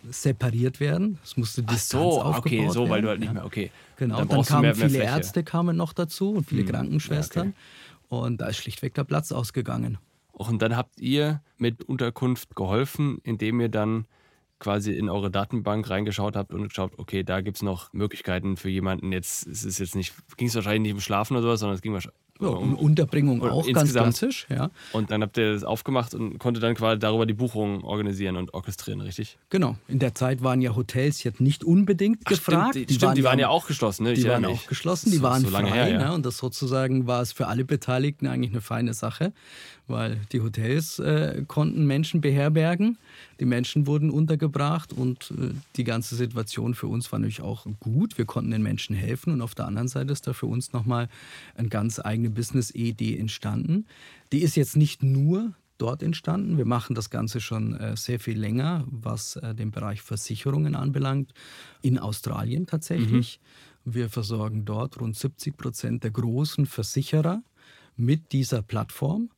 separiert 0.08 0.81
werden. 0.81 1.19
Es 1.25 1.37
musste 1.37 1.62
Distanz 1.62 2.05
Ach 2.05 2.12
so, 2.12 2.22
aufgebaut 2.22 2.66
okay, 2.66 2.69
so, 2.69 2.81
werden. 2.81 2.90
weil 2.90 3.02
du 3.02 3.08
halt 3.08 3.20
nicht 3.20 3.32
mehr, 3.32 3.44
okay. 3.44 3.70
Genau, 3.96 4.19
dann, 4.19 4.28
dann 4.28 4.43
kamen 4.43 4.62
mehr, 4.62 4.76
mehr 4.76 4.88
viele 4.88 5.00
Fläche. 5.00 5.16
Ärzte 5.16 5.44
kamen 5.44 5.76
noch 5.76 5.93
dazu 5.93 6.32
und 6.32 6.46
viele 6.46 6.62
hm. 6.62 6.69
Krankenschwestern 6.69 7.49
ja, 7.49 7.52
okay. 8.08 8.26
und 8.26 8.40
da 8.40 8.46
ist 8.46 8.58
schlichtweg 8.58 8.94
der 8.94 9.05
Platz 9.05 9.32
ausgegangen. 9.32 9.99
Und 10.32 10.62
dann 10.62 10.76
habt 10.76 11.00
ihr 11.00 11.43
mit 11.58 11.84
Unterkunft 11.84 12.56
geholfen, 12.56 13.19
indem 13.22 13.60
ihr 13.60 13.69
dann 13.69 14.06
quasi 14.58 14.93
in 14.93 15.08
eure 15.08 15.31
Datenbank 15.31 15.90
reingeschaut 15.90 16.37
habt 16.37 16.52
und 16.52 16.69
geschaut, 16.69 16.93
okay, 16.96 17.22
da 17.22 17.40
gibt 17.40 17.58
es 17.58 17.62
noch 17.62 17.93
Möglichkeiten 17.93 18.56
für 18.56 18.70
jemanden. 18.70 19.12
Jetzt 19.12 19.46
es 19.46 19.65
ist 19.65 19.79
jetzt 19.79 19.94
nicht, 19.94 20.15
ging 20.36 20.48
es 20.48 20.55
wahrscheinlich 20.55 20.82
nicht 20.82 20.94
um 20.94 21.00
Schlafen 21.00 21.34
oder 21.34 21.43
sowas, 21.43 21.60
sondern 21.60 21.74
es 21.77 21.82
ging 21.82 21.93
wahrscheinlich 21.93 22.19
ja, 22.41 22.48
um 22.48 22.74
Unterbringung 22.74 23.43
auch 23.43 23.70
ganz 23.72 23.93
klassisch, 23.93 24.46
ja. 24.50 24.70
Und 24.93 25.10
dann 25.10 25.22
habt 25.22 25.36
ihr 25.38 25.53
das 25.53 25.62
aufgemacht 25.62 26.14
und 26.14 26.38
konnte 26.38 26.60
dann 26.60 26.74
quasi 26.74 26.98
darüber 26.98 27.26
die 27.26 27.34
Buchungen 27.34 27.82
organisieren 27.82 28.36
und 28.36 28.55
orchestrieren, 28.55 29.00
richtig? 29.00 29.38
Genau. 29.50 29.76
In 29.86 30.00
der 30.00 30.14
Zeit 30.14 30.43
waren 30.43 30.60
ja 30.60 30.74
Hotels 30.74 31.22
jetzt 31.22 31.41
nicht 31.41 31.62
unbedingt 31.62 32.22
Ach, 32.24 32.31
gefragt. 32.31 32.70
Stimmt, 32.70 32.91
die, 32.91 32.98
die, 32.98 33.03
waren, 33.03 33.14
die 33.14 33.24
waren 33.24 33.38
ja 33.38 33.48
auch 33.48 33.67
geschlossen, 33.67 34.05
ne? 34.05 34.14
Die 34.14 34.24
waren 34.24 34.44
auch 34.44 34.67
geschlossen, 34.67 35.12
die 35.12 35.19
so, 35.19 35.22
waren 35.22 35.43
so 35.43 35.48
frei. 35.48 35.70
Her, 35.70 35.88
ja. 35.88 35.98
ne? 35.98 36.12
Und 36.12 36.26
das 36.26 36.36
sozusagen 36.38 37.06
war 37.06 37.22
es 37.22 37.32
für 37.32 37.46
alle 37.46 37.64
Beteiligten 37.64 38.26
eigentlich 38.26 38.50
eine 38.50 38.60
feine 38.60 38.94
Sache, 38.94 39.32
weil 39.86 40.20
die 40.32 40.41
Hotels 40.41 40.98
äh, 40.98 41.44
konnten 41.46 41.86
Menschen 41.86 42.20
beherbergen, 42.20 42.98
die 43.41 43.44
Menschen 43.44 43.86
wurden 43.86 44.10
untergebracht 44.10 44.93
und 44.93 45.32
äh, 45.32 45.50
die 45.76 45.84
ganze 45.84 46.17
Situation 46.17 46.74
für 46.74 46.86
uns 46.86 47.10
war 47.12 47.19
natürlich 47.19 47.43
auch 47.43 47.67
gut. 47.81 48.17
Wir 48.17 48.24
konnten 48.24 48.50
den 48.50 48.62
Menschen 48.62 48.96
helfen 48.96 49.32
und 49.32 49.43
auf 49.43 49.55
der 49.55 49.67
anderen 49.67 49.88
Seite 49.88 50.12
ist 50.12 50.26
da 50.26 50.32
für 50.32 50.46
uns 50.46 50.72
nochmal 50.72 51.08
ein 51.56 51.69
ganz 51.69 52.00
eigene 52.00 52.31
Business-Idee 52.31 53.19
entstanden. 53.19 53.86
Die 54.32 54.43
ist 54.43 54.56
jetzt 54.56 54.76
nicht 54.76 55.03
nur 55.03 55.53
dort 55.79 56.03
entstanden. 56.03 56.56
Wir 56.56 56.64
machen 56.64 56.94
das 56.94 57.10
Ganze 57.10 57.41
schon 57.41 57.74
äh, 57.74 57.96
sehr 57.96 58.20
viel 58.20 58.38
länger, 58.38 58.84
was 58.86 59.36
äh, 59.36 59.55
den 59.55 59.70
Bereich 59.70 60.03
Versicherungen 60.03 60.74
anbelangt, 60.74 61.34
in 61.82 61.98
Australien 61.98 62.67
tatsächlich. 62.67 63.41
Mhm. 63.84 63.93
Wir 63.93 64.08
versorgen 64.08 64.64
dort 64.64 65.00
rund 65.00 65.17
70 65.17 65.56
Prozent 65.56 66.05
der 66.05 66.10
großen 66.10 66.64
Versicherer 66.64 67.43
mit 67.96 68.32
dieser 68.32 68.62
Plattform 68.62 69.29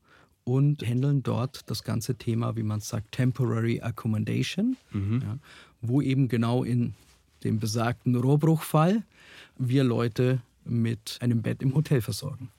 und 0.46 0.86
handeln 0.86 1.24
dort 1.24 1.68
das 1.68 1.82
ganze 1.82 2.14
Thema, 2.14 2.54
wie 2.54 2.62
man 2.62 2.78
sagt, 2.78 3.12
Temporary 3.12 3.80
Accommodation, 3.82 4.76
mhm. 4.92 5.20
ja, 5.22 5.38
wo 5.80 6.00
eben 6.00 6.28
genau 6.28 6.62
in 6.62 6.94
dem 7.42 7.58
besagten 7.58 8.14
Rohrbruchfall 8.14 9.02
wir 9.58 9.82
Leute 9.82 10.40
mit 10.64 11.18
einem 11.20 11.42
Bett 11.42 11.62
im 11.62 11.74
Hotel 11.74 12.00
versorgen. 12.00 12.50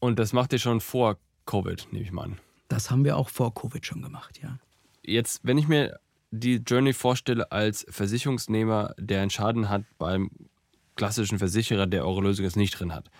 Und 0.00 0.18
das 0.18 0.32
macht 0.32 0.52
ihr 0.52 0.58
schon 0.58 0.80
vor 0.80 1.16
Covid, 1.46 1.88
nehme 1.92 2.04
ich 2.04 2.12
mal 2.12 2.24
an. 2.24 2.38
Das 2.68 2.90
haben 2.90 3.04
wir 3.04 3.16
auch 3.16 3.28
vor 3.28 3.54
Covid 3.54 3.86
schon 3.86 4.02
gemacht, 4.02 4.40
ja. 4.42 4.58
Jetzt, 5.04 5.40
wenn 5.44 5.58
ich 5.58 5.68
mir 5.68 6.00
die 6.32 6.56
Journey 6.56 6.92
vorstelle 6.92 7.52
als 7.52 7.86
Versicherungsnehmer, 7.88 8.94
der 8.98 9.20
einen 9.22 9.30
Schaden 9.30 9.68
hat 9.68 9.84
beim 9.98 10.30
klassischen 10.96 11.38
Versicherer, 11.38 11.86
der 11.86 12.04
eure 12.04 12.22
Lösung 12.22 12.44
jetzt 12.44 12.56
nicht 12.56 12.78
drin 12.78 12.92
hat. 12.92 13.10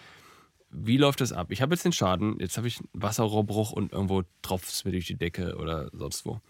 Wie 0.72 0.96
läuft 0.96 1.20
das 1.20 1.32
ab? 1.32 1.48
Ich 1.50 1.62
habe 1.62 1.74
jetzt 1.74 1.84
den 1.84 1.92
Schaden, 1.92 2.38
jetzt 2.40 2.56
habe 2.56 2.66
ich 2.66 2.78
einen 2.78 2.88
Wasserrohrbruch 2.92 3.72
und 3.72 3.92
irgendwo 3.92 4.22
tropft 4.40 4.68
es 4.68 4.84
mir 4.84 4.92
durch 4.92 5.06
die 5.06 5.16
Decke 5.16 5.56
oder 5.56 5.90
sonst 5.92 6.24
wo. 6.26 6.40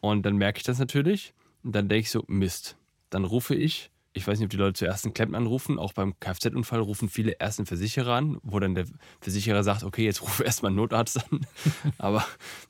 Und 0.00 0.24
dann 0.24 0.36
merke 0.36 0.58
ich 0.58 0.64
das 0.64 0.78
natürlich 0.78 1.34
und 1.62 1.74
dann 1.74 1.88
denke 1.88 2.02
ich 2.02 2.10
so, 2.10 2.24
Mist. 2.28 2.76
Dann 3.10 3.24
rufe 3.24 3.54
ich 3.56 3.90
ich 4.12 4.26
weiß 4.26 4.38
nicht, 4.38 4.46
ob 4.46 4.50
die 4.50 4.56
Leute 4.56 4.74
zuerst 4.74 5.04
einen 5.04 5.14
Klempner 5.14 5.38
anrufen. 5.38 5.78
Auch 5.78 5.92
beim 5.92 6.18
Kfz-Unfall 6.18 6.80
rufen 6.80 7.08
viele 7.08 7.36
erst 7.38 7.58
einen 7.58 7.66
Versicherer 7.66 8.14
an, 8.14 8.38
wo 8.42 8.58
dann 8.58 8.74
der 8.74 8.86
Versicherer 9.20 9.62
sagt, 9.62 9.84
okay, 9.84 10.04
jetzt 10.04 10.22
rufe 10.22 10.42
erstmal 10.44 10.70
einen 10.70 10.76
Notarzt 10.76 11.18
an. 11.30 11.46
Aber 11.98 12.24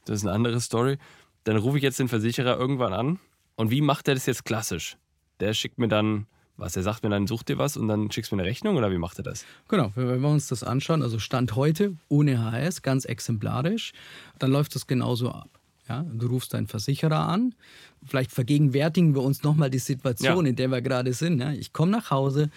das 0.04 0.18
ist 0.18 0.26
eine 0.26 0.34
andere 0.34 0.60
Story. 0.60 0.98
Dann 1.44 1.56
rufe 1.56 1.78
ich 1.78 1.82
jetzt 1.82 1.98
den 1.98 2.08
Versicherer 2.08 2.58
irgendwann 2.58 2.92
an. 2.92 3.18
Und 3.56 3.70
wie 3.70 3.80
macht 3.80 4.08
er 4.08 4.14
das 4.14 4.26
jetzt 4.26 4.44
klassisch? 4.44 4.96
Der 5.40 5.54
schickt 5.54 5.78
mir 5.78 5.88
dann 5.88 6.26
was? 6.60 6.76
Er 6.76 6.82
sagt 6.82 7.02
mir 7.02 7.10
dann, 7.10 7.26
such 7.26 7.42
dir 7.42 7.58
was 7.58 7.76
und 7.76 7.88
dann 7.88 8.10
schickst 8.10 8.30
du 8.30 8.36
mir 8.36 8.42
eine 8.42 8.50
Rechnung 8.50 8.76
oder 8.76 8.90
wie 8.90 8.98
macht 8.98 9.18
er 9.18 9.24
das? 9.24 9.44
Genau, 9.68 9.92
wenn 9.94 10.20
wir 10.20 10.28
uns 10.28 10.48
das 10.48 10.62
anschauen, 10.62 11.02
also 11.02 11.18
Stand 11.18 11.56
heute 11.56 11.96
ohne 12.08 12.50
HS, 12.52 12.82
ganz 12.82 13.04
exemplarisch, 13.04 13.92
dann 14.38 14.50
läuft 14.52 14.74
das 14.74 14.86
genauso 14.86 15.30
ab. 15.30 15.48
Ja, 15.88 16.04
du 16.08 16.28
rufst 16.28 16.54
deinen 16.54 16.68
Versicherer 16.68 17.28
an. 17.28 17.52
Vielleicht 18.06 18.30
vergegenwärtigen 18.30 19.14
wir 19.16 19.22
uns 19.22 19.42
nochmal 19.42 19.70
die 19.70 19.80
Situation, 19.80 20.46
ja. 20.46 20.50
in 20.50 20.56
der 20.56 20.68
wir 20.68 20.80
gerade 20.82 21.12
sind. 21.12 21.40
Ja, 21.40 21.50
ich 21.50 21.72
komme 21.72 21.90
nach 21.90 22.12
Hause, 22.12 22.50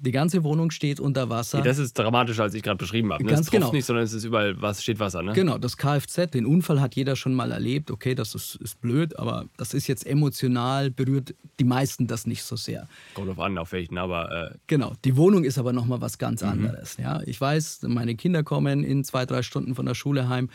die 0.00 0.12
ganze 0.12 0.44
Wohnung 0.44 0.70
steht 0.70 1.00
unter 1.00 1.28
Wasser. 1.28 1.62
Das 1.62 1.78
ist 1.78 1.98
dramatischer, 1.98 2.44
als 2.44 2.54
ich 2.54 2.62
gerade 2.62 2.78
beschrieben 2.78 3.12
habe. 3.12 3.24
Ne? 3.24 3.30
Ganz 3.30 3.46
es 3.46 3.50
genau. 3.50 3.72
nicht, 3.72 3.84
sondern 3.84 4.04
es 4.04 4.12
ist 4.12 4.24
überall, 4.24 4.60
was 4.60 4.82
steht 4.82 4.98
Wasser. 4.98 5.22
Ne? 5.22 5.32
Genau, 5.32 5.58
das 5.58 5.76
Kfz, 5.76 6.30
den 6.30 6.46
Unfall 6.46 6.80
hat 6.80 6.94
jeder 6.94 7.16
schon 7.16 7.34
mal 7.34 7.52
erlebt. 7.52 7.90
Okay, 7.90 8.14
das 8.14 8.34
ist, 8.34 8.56
ist 8.56 8.80
blöd, 8.80 9.18
aber 9.18 9.46
das 9.56 9.74
ist 9.74 9.86
jetzt 9.86 10.06
emotional, 10.06 10.90
berührt 10.90 11.34
die 11.58 11.64
meisten 11.64 12.06
das 12.06 12.26
nicht 12.26 12.42
so 12.42 12.56
sehr. 12.56 12.88
Kommt 13.14 13.30
auf 13.30 13.40
an, 13.40 13.58
auf 13.58 13.72
welchen, 13.72 13.98
aber. 13.98 14.50
Äh 14.52 14.58
genau, 14.66 14.94
die 15.04 15.16
Wohnung 15.16 15.44
ist 15.44 15.58
aber 15.58 15.72
nochmal 15.72 16.00
was 16.00 16.18
ganz 16.18 16.42
mhm. 16.42 16.48
anderes. 16.48 16.96
Ja? 16.98 17.20
Ich 17.24 17.40
weiß, 17.40 17.82
meine 17.88 18.16
Kinder 18.16 18.42
kommen 18.42 18.84
in 18.84 19.04
zwei, 19.04 19.26
drei 19.26 19.42
Stunden 19.42 19.74
von 19.74 19.86
der 19.86 19.94
Schule 19.94 20.28
heim. 20.28 20.50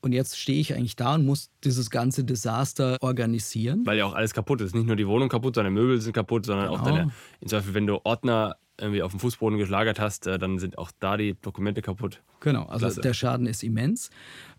Und 0.00 0.12
jetzt 0.12 0.38
stehe 0.38 0.60
ich 0.60 0.74
eigentlich 0.74 0.94
da 0.94 1.16
und 1.16 1.26
muss 1.26 1.50
dieses 1.64 1.90
ganze 1.90 2.22
Desaster 2.22 2.98
organisieren. 3.00 3.84
Weil 3.84 3.98
ja 3.98 4.06
auch 4.06 4.14
alles 4.14 4.32
kaputt 4.32 4.60
ist. 4.60 4.74
Nicht 4.74 4.86
nur 4.86 4.94
die 4.94 5.08
Wohnung 5.08 5.28
kaputt, 5.28 5.56
sondern 5.56 5.74
Möbel 5.74 6.00
sind 6.00 6.12
kaputt, 6.12 6.46
sondern 6.46 6.68
genau. 6.68 6.80
auch 6.80 6.84
deine. 6.84 7.10
Im 7.40 7.48
Zweifel, 7.48 7.74
wenn 7.74 7.86
du 7.86 7.98
Ordner 8.04 8.56
irgendwie 8.80 9.02
auf 9.02 9.10
dem 9.10 9.20
Fußboden 9.20 9.58
geschlagert 9.58 9.98
hast, 9.98 10.26
äh, 10.26 10.38
dann 10.38 10.58
sind 10.58 10.78
auch 10.78 10.90
da 11.00 11.16
die 11.16 11.34
Dokumente 11.40 11.82
kaputt. 11.82 12.22
Genau, 12.40 12.64
also 12.64 12.86
Klasse. 12.86 13.00
der 13.00 13.14
Schaden 13.14 13.46
ist 13.46 13.62
immens. 13.62 14.10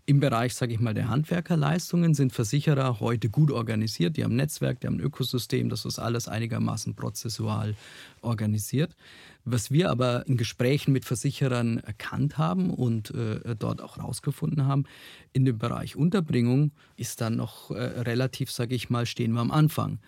Im 0.06 0.20
Bereich, 0.20 0.54
sage 0.54 0.74
ich 0.74 0.80
mal, 0.80 0.92
der 0.92 1.08
Handwerkerleistungen 1.08 2.14
sind 2.14 2.32
Versicherer 2.32 3.00
heute 3.00 3.28
gut 3.28 3.50
organisiert. 3.50 4.16
Die 4.16 4.24
haben 4.24 4.32
ein 4.32 4.36
Netzwerk, 4.36 4.80
die 4.80 4.86
haben 4.86 4.96
ein 4.96 5.00
Ökosystem, 5.00 5.68
das 5.68 5.84
ist 5.84 5.98
alles 5.98 6.28
einigermaßen 6.28 6.94
prozessual 6.94 7.74
organisiert. 8.20 8.96
Was 9.44 9.70
wir 9.70 9.90
aber 9.90 10.26
in 10.26 10.36
Gesprächen 10.36 10.92
mit 10.92 11.04
Versicherern 11.04 11.78
erkannt 11.78 12.36
haben 12.36 12.70
und 12.70 13.14
äh, 13.14 13.56
dort 13.56 13.80
auch 13.80 13.96
herausgefunden 13.96 14.66
haben, 14.66 14.84
in 15.32 15.44
dem 15.44 15.58
Bereich 15.58 15.96
Unterbringung 15.96 16.72
ist 16.96 17.20
dann 17.20 17.36
noch 17.36 17.70
äh, 17.70 17.80
relativ, 17.80 18.50
sage 18.50 18.74
ich 18.74 18.90
mal, 18.90 19.06
stehen 19.06 19.32
wir 19.32 19.40
am 19.40 19.50
Anfang. 19.50 20.00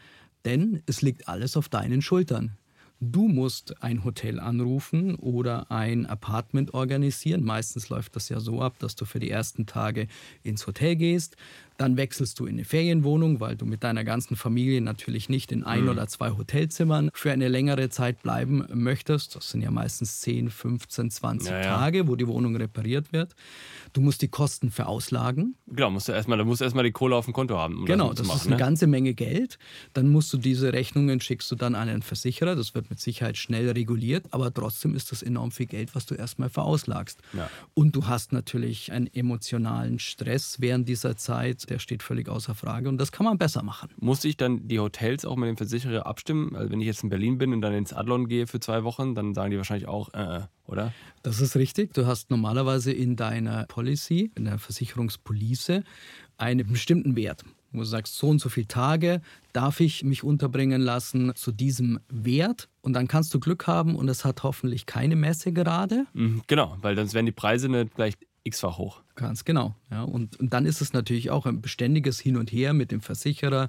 Denn 0.45 0.83
es 0.87 1.01
liegt 1.01 1.29
alles 1.29 1.57
auf 1.57 1.69
deinen 1.69 2.03
Schultern. 2.03 2.57
Du 3.05 3.27
musst 3.27 3.83
ein 3.83 4.05
Hotel 4.05 4.39
anrufen 4.39 5.17
oder 5.17 5.73
ein 5.73 6.07
Apartment 6.07 6.73
organisieren. 6.73 7.43
Meistens 7.43 7.89
läuft 7.89 8.15
das 8.15 8.29
ja 8.29 8.39
so 8.39 8.63
ab, 8.63 8.75
dass 8.79 8.95
du 8.95 9.07
für 9.07 9.19
die 9.19 9.29
ersten 9.29 9.67
Tage 9.67 10.07
ins 10.45 10.69
Hotel 10.69 10.95
gehst, 10.95 11.37
dann 11.83 11.97
wechselst 11.97 12.39
du 12.39 12.47
in 12.47 12.55
eine 12.55 12.65
Ferienwohnung, 12.65 13.41
weil 13.41 13.57
du 13.57 13.67
mit 13.67 13.83
deiner 13.83 14.05
ganzen 14.05 14.37
Familie 14.37 14.81
natürlich 14.81 15.29
nicht 15.29 15.51
in 15.51 15.65
ein 15.65 15.83
mhm. 15.83 15.89
oder 15.89 16.07
zwei 16.07 16.31
Hotelzimmern 16.31 17.11
für 17.13 17.33
eine 17.33 17.49
längere 17.49 17.91
Zeit 17.91 18.23
bleiben 18.23 18.65
möchtest. 18.73 19.35
Das 19.35 19.51
sind 19.51 19.63
ja 19.63 19.73
meistens 19.73 20.21
10, 20.21 20.51
15, 20.51 21.11
20 21.11 21.51
ja, 21.51 21.63
Tage, 21.63 22.07
wo 22.07 22.15
die 22.15 22.29
Wohnung 22.29 22.55
repariert 22.55 23.13
wird. 23.13 23.35
Du 23.95 24.01
musst 24.01 24.23
die 24.23 24.29
Kosten 24.29 24.71
verauslagen. 24.71 25.57
Genau, 25.67 25.91
musst 25.91 26.07
du 26.07 26.13
erstmal, 26.13 26.39
du 26.39 26.45
musst 26.45 26.63
erstmal 26.63 26.85
die 26.85 26.93
Kohle 26.93 27.17
auf 27.17 27.25
dem 27.25 27.35
Konto 27.35 27.59
haben. 27.59 27.81
Um 27.81 27.85
genau, 27.85 28.11
das, 28.11 28.19
das 28.19 28.27
machen, 28.29 28.37
ist 28.37 28.47
eine 28.47 28.55
ne? 28.55 28.61
ganze 28.61 28.87
Menge 28.87 29.13
Geld. 29.13 29.59
Dann 29.93 30.09
musst 30.09 30.33
du 30.33 30.39
diese 30.39 30.73
Rechnungen 30.73 31.21
schickst 31.21 31.51
du 31.51 31.57
dann 31.57 31.75
an 31.75 31.89
einen 31.89 32.03
Versicherer. 32.03 32.55
Das 32.55 32.77
wird 32.77 32.91
mit 32.91 33.01
Sicherheit 33.01 33.37
schnell 33.37 33.69
reguliert, 33.71 34.27
aber 34.31 34.55
trotzdem 34.55 34.95
ist 34.95 35.11
das 35.11 35.25
enorm 35.25 35.51
viel 35.51 35.67
Geld, 35.67 35.97
was 35.97 36.07
du 36.07 36.15
erstmal 36.15 36.49
verauslagst. 36.49 37.19
Ja. 37.33 37.51
Und 37.75 37.97
du 37.97 38.07
hast 38.07 38.33
natürlich 38.33 38.93
einen 38.93 39.13
emotionalen 39.13 39.99
Stress 39.99 40.61
während 40.61 40.89
dieser 40.89 41.17
Zeit 41.17 41.65
der 41.73 41.79
steht 41.79 42.03
völlig 42.03 42.29
außer 42.29 42.55
Frage 42.55 42.91
und 42.91 42.99
das 42.99 43.13
kann 43.13 43.25
man 43.25 43.39
besser 43.39 43.63
machen. 43.63 43.89
Musste 43.97 44.29
ich 44.29 44.37
dann 44.37 44.69
die 44.69 44.79
Hotels 44.79 45.25
auch 45.25 45.37
mit 45.37 45.49
dem 45.49 45.57
Versicherer 45.57 46.07
abstimmen? 46.07 46.55
Also 46.55 46.71
wenn 46.71 46.81
ich 46.81 46.87
jetzt 46.87 47.03
in 47.03 47.09
Berlin 47.09 47.39
bin 47.39 47.55
und 47.55 47.63
dann 47.63 47.73
ins 47.73 47.95
Adlon 47.95 48.29
gehe 48.29 48.47
für 48.47 48.61
zwei 48.61 48.85
Wochen, 48.85 49.15
dann 49.15 49.33
sagen 49.33 49.51
die 49.51 49.57
wahrscheinlich 49.57 49.89
auch, 49.89 50.13
äh, 50.13 50.23
äh, 50.23 50.41
oder? 50.67 50.93
Das 51.23 51.41
ist 51.41 51.57
richtig. 51.57 51.95
Du 51.95 52.07
hast 52.07 52.31
normalerweise 52.31 52.93
in 52.93 53.17
deiner 53.17 53.65
Policy, 53.65 54.31
in 54.35 54.45
der 54.45 54.59
Versicherungspolice, 54.59 55.83
einen 56.37 56.67
bestimmten 56.67 57.17
Wert 57.17 57.45
wo 57.73 57.79
du 57.79 57.85
sagst, 57.85 58.17
so 58.17 58.29
und 58.29 58.39
so 58.39 58.51
viele 58.51 58.69
Tage 58.69 59.23
darf 59.55 59.81
ich 59.81 60.05
mich 60.05 60.23
unterbringen 60.23 60.83
lassen 60.83 61.33
zu 61.35 61.53
diesem 61.53 62.01
Wert. 62.11 62.69
Und 62.83 62.93
dann 62.93 63.09
kannst 63.09 63.33
du 63.33 63.41
Glück 63.41 63.67
haben 63.67 63.97
und 63.97 64.09
es 64.09 64.27
hat 64.27 64.43
hoffentlich 64.43 64.85
keine 64.85 65.17
Messe 65.17 65.53
gerade. 65.53 66.05
Mhm, 66.13 66.43
genau, 66.47 66.77
weil 66.83 66.97
sonst 66.97 67.15
werden 67.15 67.25
die 67.27 67.33
Preise 67.33 67.71
nicht 67.71 67.95
gleich 67.95 68.19
x-fach 68.45 68.79
hoch. 68.79 69.03
Ganz 69.15 69.45
genau. 69.45 69.75
Ja, 69.91 70.03
und, 70.03 70.41
und 70.41 70.53
dann 70.53 70.67
ist 70.67 70.81
es 70.81 70.93
natürlich 70.93 71.31
auch 71.31 71.47
ein 71.47 71.61
beständiges 71.61 72.19
Hin 72.19 72.37
und 72.37 72.51
Her 72.51 72.73
mit 72.73 72.91
dem 72.91 73.01
Versicherer, 73.01 73.69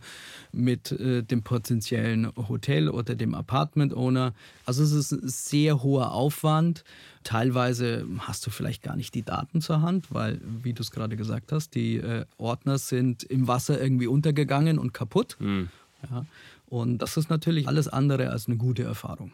mit 0.51 0.91
äh, 0.91 1.21
dem 1.21 1.43
potenziellen 1.43 2.31
Hotel 2.35 2.89
oder 2.89 3.15
dem 3.15 3.35
Apartment-Owner. 3.35 4.33
Also 4.65 4.83
es 4.83 4.91
ist 4.91 5.11
ein 5.11 5.27
sehr 5.27 5.83
hoher 5.83 6.11
Aufwand. 6.11 6.83
Teilweise 7.23 8.05
hast 8.19 8.45
du 8.45 8.49
vielleicht 8.49 8.83
gar 8.83 8.95
nicht 8.95 9.13
die 9.15 9.23
Daten 9.23 9.61
zur 9.61 9.81
Hand, 9.81 10.13
weil, 10.13 10.39
wie 10.63 10.73
du 10.73 10.81
es 10.81 10.91
gerade 10.91 11.17
gesagt 11.17 11.51
hast, 11.51 11.75
die 11.75 11.97
äh, 11.97 12.25
Ordner 12.37 12.77
sind 12.77 13.23
im 13.23 13.47
Wasser 13.47 13.81
irgendwie 13.81 14.07
untergegangen 14.07 14.79
und 14.79 14.93
kaputt. 14.93 15.37
Mhm. 15.39 15.69
Ja, 16.09 16.25
und 16.67 16.97
das 16.97 17.17
ist 17.17 17.29
natürlich 17.29 17.67
alles 17.67 17.87
andere 17.87 18.29
als 18.29 18.47
eine 18.47 18.57
gute 18.57 18.83
Erfahrung. 18.83 19.31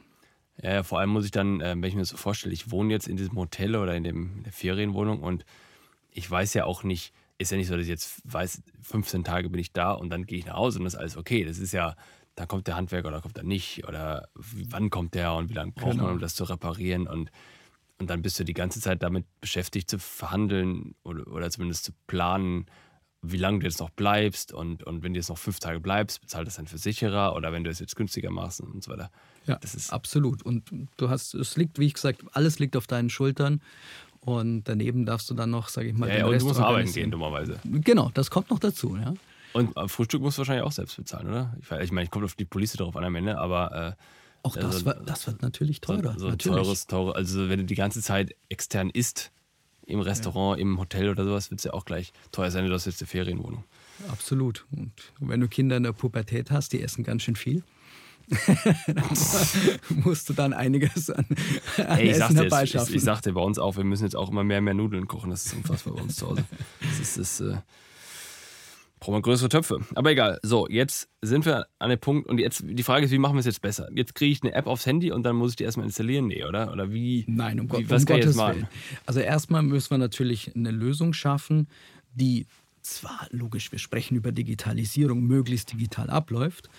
Ja, 0.62 0.74
ja, 0.74 0.84
vor 0.84 1.00
allem 1.00 1.10
muss 1.10 1.26
ich 1.26 1.32
dann, 1.32 1.62
äh, 1.62 1.76
wenn 1.76 1.84
ich 1.84 1.96
mir 1.96 2.02
das 2.02 2.10
so 2.10 2.18
vorstelle, 2.18 2.54
ich 2.54 2.72
wohne 2.72 2.92
jetzt 2.92 3.08
in 3.08 3.18
diesem 3.18 3.38
Hotel 3.38 3.76
oder 3.76 3.96
in, 3.96 4.04
dem, 4.04 4.38
in 4.38 4.44
der 4.44 4.54
Ferienwohnung 4.54 5.22
und 5.22 5.46
ich 6.12 6.30
weiß 6.30 6.54
ja 6.54 6.66
auch 6.66 6.84
nicht, 6.84 7.14
ist 7.38 7.52
ja 7.52 7.58
nicht 7.58 7.68
so, 7.68 7.76
dass 7.76 7.84
ich 7.84 7.90
jetzt 7.90 8.22
weiß, 8.26 8.62
15 8.82 9.24
Tage 9.24 9.50
bin 9.50 9.60
ich 9.60 9.72
da 9.72 9.94
und 9.94 10.10
dann 10.10 10.26
gehe 10.26 10.38
ich 10.38 10.46
nach 10.46 10.58
Hause 10.58 10.80
und 10.80 10.86
das 10.86 10.96
ist 10.96 11.00
alles 11.00 11.18
okay. 11.18 11.46
Das 11.46 11.58
ist 11.58 11.72
ja, 11.72 11.96
da 12.36 12.46
kommt 12.46 12.68
der 12.68 12.76
Handwerker 12.76 13.08
oder 13.08 13.22
kommt 13.22 13.38
er 13.38 13.44
nicht 13.44 13.88
oder 13.88 14.28
wann 14.34 14.90
kommt 14.90 15.14
der 15.14 15.34
und 15.34 15.50
wie 15.50 15.54
lange 15.54 15.72
braucht 15.72 15.92
genau. 15.92 16.04
man, 16.04 16.14
um 16.14 16.20
das 16.20 16.36
zu 16.36 16.44
reparieren 16.44 17.08
und, 17.08 17.32
und 17.98 18.10
dann 18.10 18.22
bist 18.22 18.38
du 18.40 18.44
die 18.44 18.54
ganze 18.54 18.82
Zeit 18.82 19.02
damit 19.02 19.26
beschäftigt 19.40 19.90
zu 19.90 20.00
verhandeln 20.00 20.96
oder, 21.04 21.26
oder 21.28 21.50
zumindest 21.50 21.86
zu 21.86 21.94
planen, 22.08 22.66
wie 23.22 23.38
lange 23.38 23.60
du 23.60 23.66
jetzt 23.66 23.80
noch 23.80 23.90
bleibst 23.90 24.54
und, 24.54 24.84
und 24.84 25.04
wenn 25.04 25.14
du 25.14 25.20
jetzt 25.20 25.30
noch 25.30 25.38
fünf 25.38 25.60
Tage 25.60 25.80
bleibst, 25.80 26.22
bezahlt 26.22 26.48
das 26.48 26.56
dein 26.56 26.68
Versicherer 26.68 27.36
oder 27.36 27.52
wenn 27.52 27.64
du 27.64 27.70
es 27.70 27.80
jetzt 27.80 27.96
günstiger 27.96 28.32
machst 28.32 28.62
und 28.62 28.84
so 28.84 28.92
weiter. 28.92 29.12
Ja, 29.46 29.58
das 29.58 29.76
ist 29.76 29.92
absolut. 29.92 30.42
Und 30.44 30.70
du 30.98 31.10
hast, 31.10 31.34
es 31.34 31.58
liegt, 31.58 31.80
wie 31.80 31.88
ich 31.88 31.96
gesagt, 31.96 32.24
alles 32.32 32.60
liegt 32.60 32.78
auf 32.78 32.88
deinen 32.88 33.10
Schultern. 33.10 33.62
Und 34.22 34.64
daneben 34.66 35.06
darfst 35.06 35.30
du 35.30 35.34
dann 35.34 35.50
noch, 35.50 35.70
sage 35.70 35.90
ich 35.90 35.96
mal, 35.96 36.10
ja, 36.10 36.18
ja, 36.18 36.26
und 36.26 36.40
du 36.40 36.46
musst 36.46 36.60
arbeiten 36.60 36.92
gehen, 36.92 37.10
dummerweise. 37.10 37.60
Genau, 37.64 38.12
das 38.14 38.30
kommt 38.30 38.50
noch 38.50 38.60
dazu, 38.60 38.98
ja. 38.98 39.14
Und 39.54 39.76
äh, 39.76 39.88
Frühstück 39.88 40.22
musst 40.22 40.38
du 40.38 40.40
wahrscheinlich 40.40 40.64
auch 40.64 40.72
selbst 40.72 40.98
bezahlen, 40.98 41.28
oder? 41.28 41.56
Ich, 41.60 41.72
ich 41.72 41.92
meine, 41.92 42.06
ich 42.06 42.12
komme 42.12 42.26
auf 42.26 42.36
die 42.36 42.46
Police 42.46 42.74
drauf 42.74 42.96
an 42.96 43.04
am 43.04 43.16
Ende, 43.16 43.38
aber. 43.38 43.98
Äh, 43.98 44.04
auch 44.44 44.56
das, 44.56 44.66
also, 44.66 44.86
wird, 44.86 45.10
das 45.10 45.28
wird 45.28 45.42
natürlich 45.42 45.82
teurer. 45.82 46.14
So, 46.14 46.20
so 46.20 46.30
natürlich. 46.30 46.62
teures, 46.62 46.88
teure. 46.88 47.16
Also, 47.16 47.50
wenn 47.50 47.60
du 47.60 47.66
die 47.66 47.76
ganze 47.76 48.02
Zeit 48.02 48.36
extern 48.50 48.90
isst, 48.90 49.32
im 49.90 50.00
Restaurant, 50.00 50.58
ja. 50.58 50.62
im 50.62 50.80
Hotel 50.80 51.10
oder 51.10 51.26
sowas, 51.26 51.52
wird 51.52 51.60
es 51.60 51.66
ja 51.66 51.74
auch 51.74 51.86
gleich 51.86 52.14
teuer 52.32 52.52
sein, 52.52 52.66
du 52.66 52.74
hast 52.74 52.86
jetzt 52.86 53.02
eine 53.02 53.08
Ferienwohnung. 53.08 53.64
Absolut. 54.10 54.66
Und 54.72 54.92
wenn 55.20 55.42
du 55.42 55.48
Kinder 55.48 55.78
in 55.78 55.84
der 55.84 55.92
Pubertät 55.92 56.52
hast, 56.52 56.74
die 56.74 56.82
essen 56.82 57.04
ganz 57.04 57.24
schön 57.24 57.36
viel. 57.36 57.64
musst 59.90 60.30
du 60.30 60.34
dann 60.34 60.54
einiges 60.54 61.10
an, 61.10 61.26
an 61.78 61.98
Ey, 61.98 62.12
ich 62.12 62.18
Essen 62.18 62.36
herbeischaffen. 62.36 62.90
Ich, 62.90 62.98
ich 62.98 63.04
sagte 63.04 63.34
bei 63.34 63.42
uns 63.42 63.58
auch, 63.58 63.76
wir 63.76 63.84
müssen 63.84 64.04
jetzt 64.04 64.16
auch 64.16 64.30
immer 64.30 64.44
mehr 64.44 64.60
und 64.60 64.66
mehr 64.66 64.76
Nudeln 64.76 65.08
kochen. 65.08 65.32
Das 65.32 65.48
ist 65.48 65.56
unfassbar 65.56 65.96
bei 65.96 66.02
uns 66.02 66.18
zu 66.18 66.28
Hause. 66.28 66.46
Das 66.80 67.00
ist, 67.00 67.18
das, 67.18 67.42
äh, 67.42 67.58
brauchen 69.00 69.16
wir 69.16 69.22
größere 69.22 69.50
Töpfe. 69.50 69.80
Aber 69.96 70.12
egal. 70.12 70.40
So, 70.44 70.68
jetzt 70.68 71.10
sind 71.22 71.46
wir 71.46 71.68
an 71.80 71.90
dem 71.90 72.00
Punkt 72.00 72.28
und 72.28 72.40
jetzt 72.40 72.64
die 72.66 72.84
Frage 72.84 73.06
ist, 73.06 73.12
wie 73.12 73.18
machen 73.18 73.36
wir 73.36 73.40
es 73.40 73.46
jetzt 73.46 73.62
besser? 73.62 73.90
Jetzt 73.94 74.16
kriege 74.16 74.32
ich 74.32 74.44
eine 74.44 74.54
App 74.54 74.68
aufs 74.68 74.86
Handy 74.86 75.12
und 75.12 75.24
dann 75.24 75.36
muss 75.36 75.52
ich 75.52 75.56
die 75.58 75.64
erstmal 75.64 75.86
installieren? 75.86 76.28
Nee, 76.28 76.44
oder? 76.44 76.72
Oder 76.72 76.92
wie? 76.92 77.26
Nein, 77.28 77.60
um, 77.60 77.68
Gott, 77.68 77.82
wie, 77.82 77.90
was 77.90 78.04
um 78.04 78.08
Gottes 78.08 78.38
Willen. 78.38 78.68
Also 79.06 79.20
erstmal 79.20 79.64
müssen 79.64 79.92
wir 79.92 79.98
natürlich 79.98 80.56
eine 80.56 80.72
Lösung 80.72 81.14
schaffen, 81.14 81.68
die 82.14 82.46
zwar 82.96 83.28
logisch, 83.32 83.72
wir 83.72 83.80
sprechen 83.80 84.16
über 84.16 84.32
Digitalisierung, 84.32 85.22
möglichst 85.26 85.72
digital 85.72 86.10
abläuft. 86.10 86.70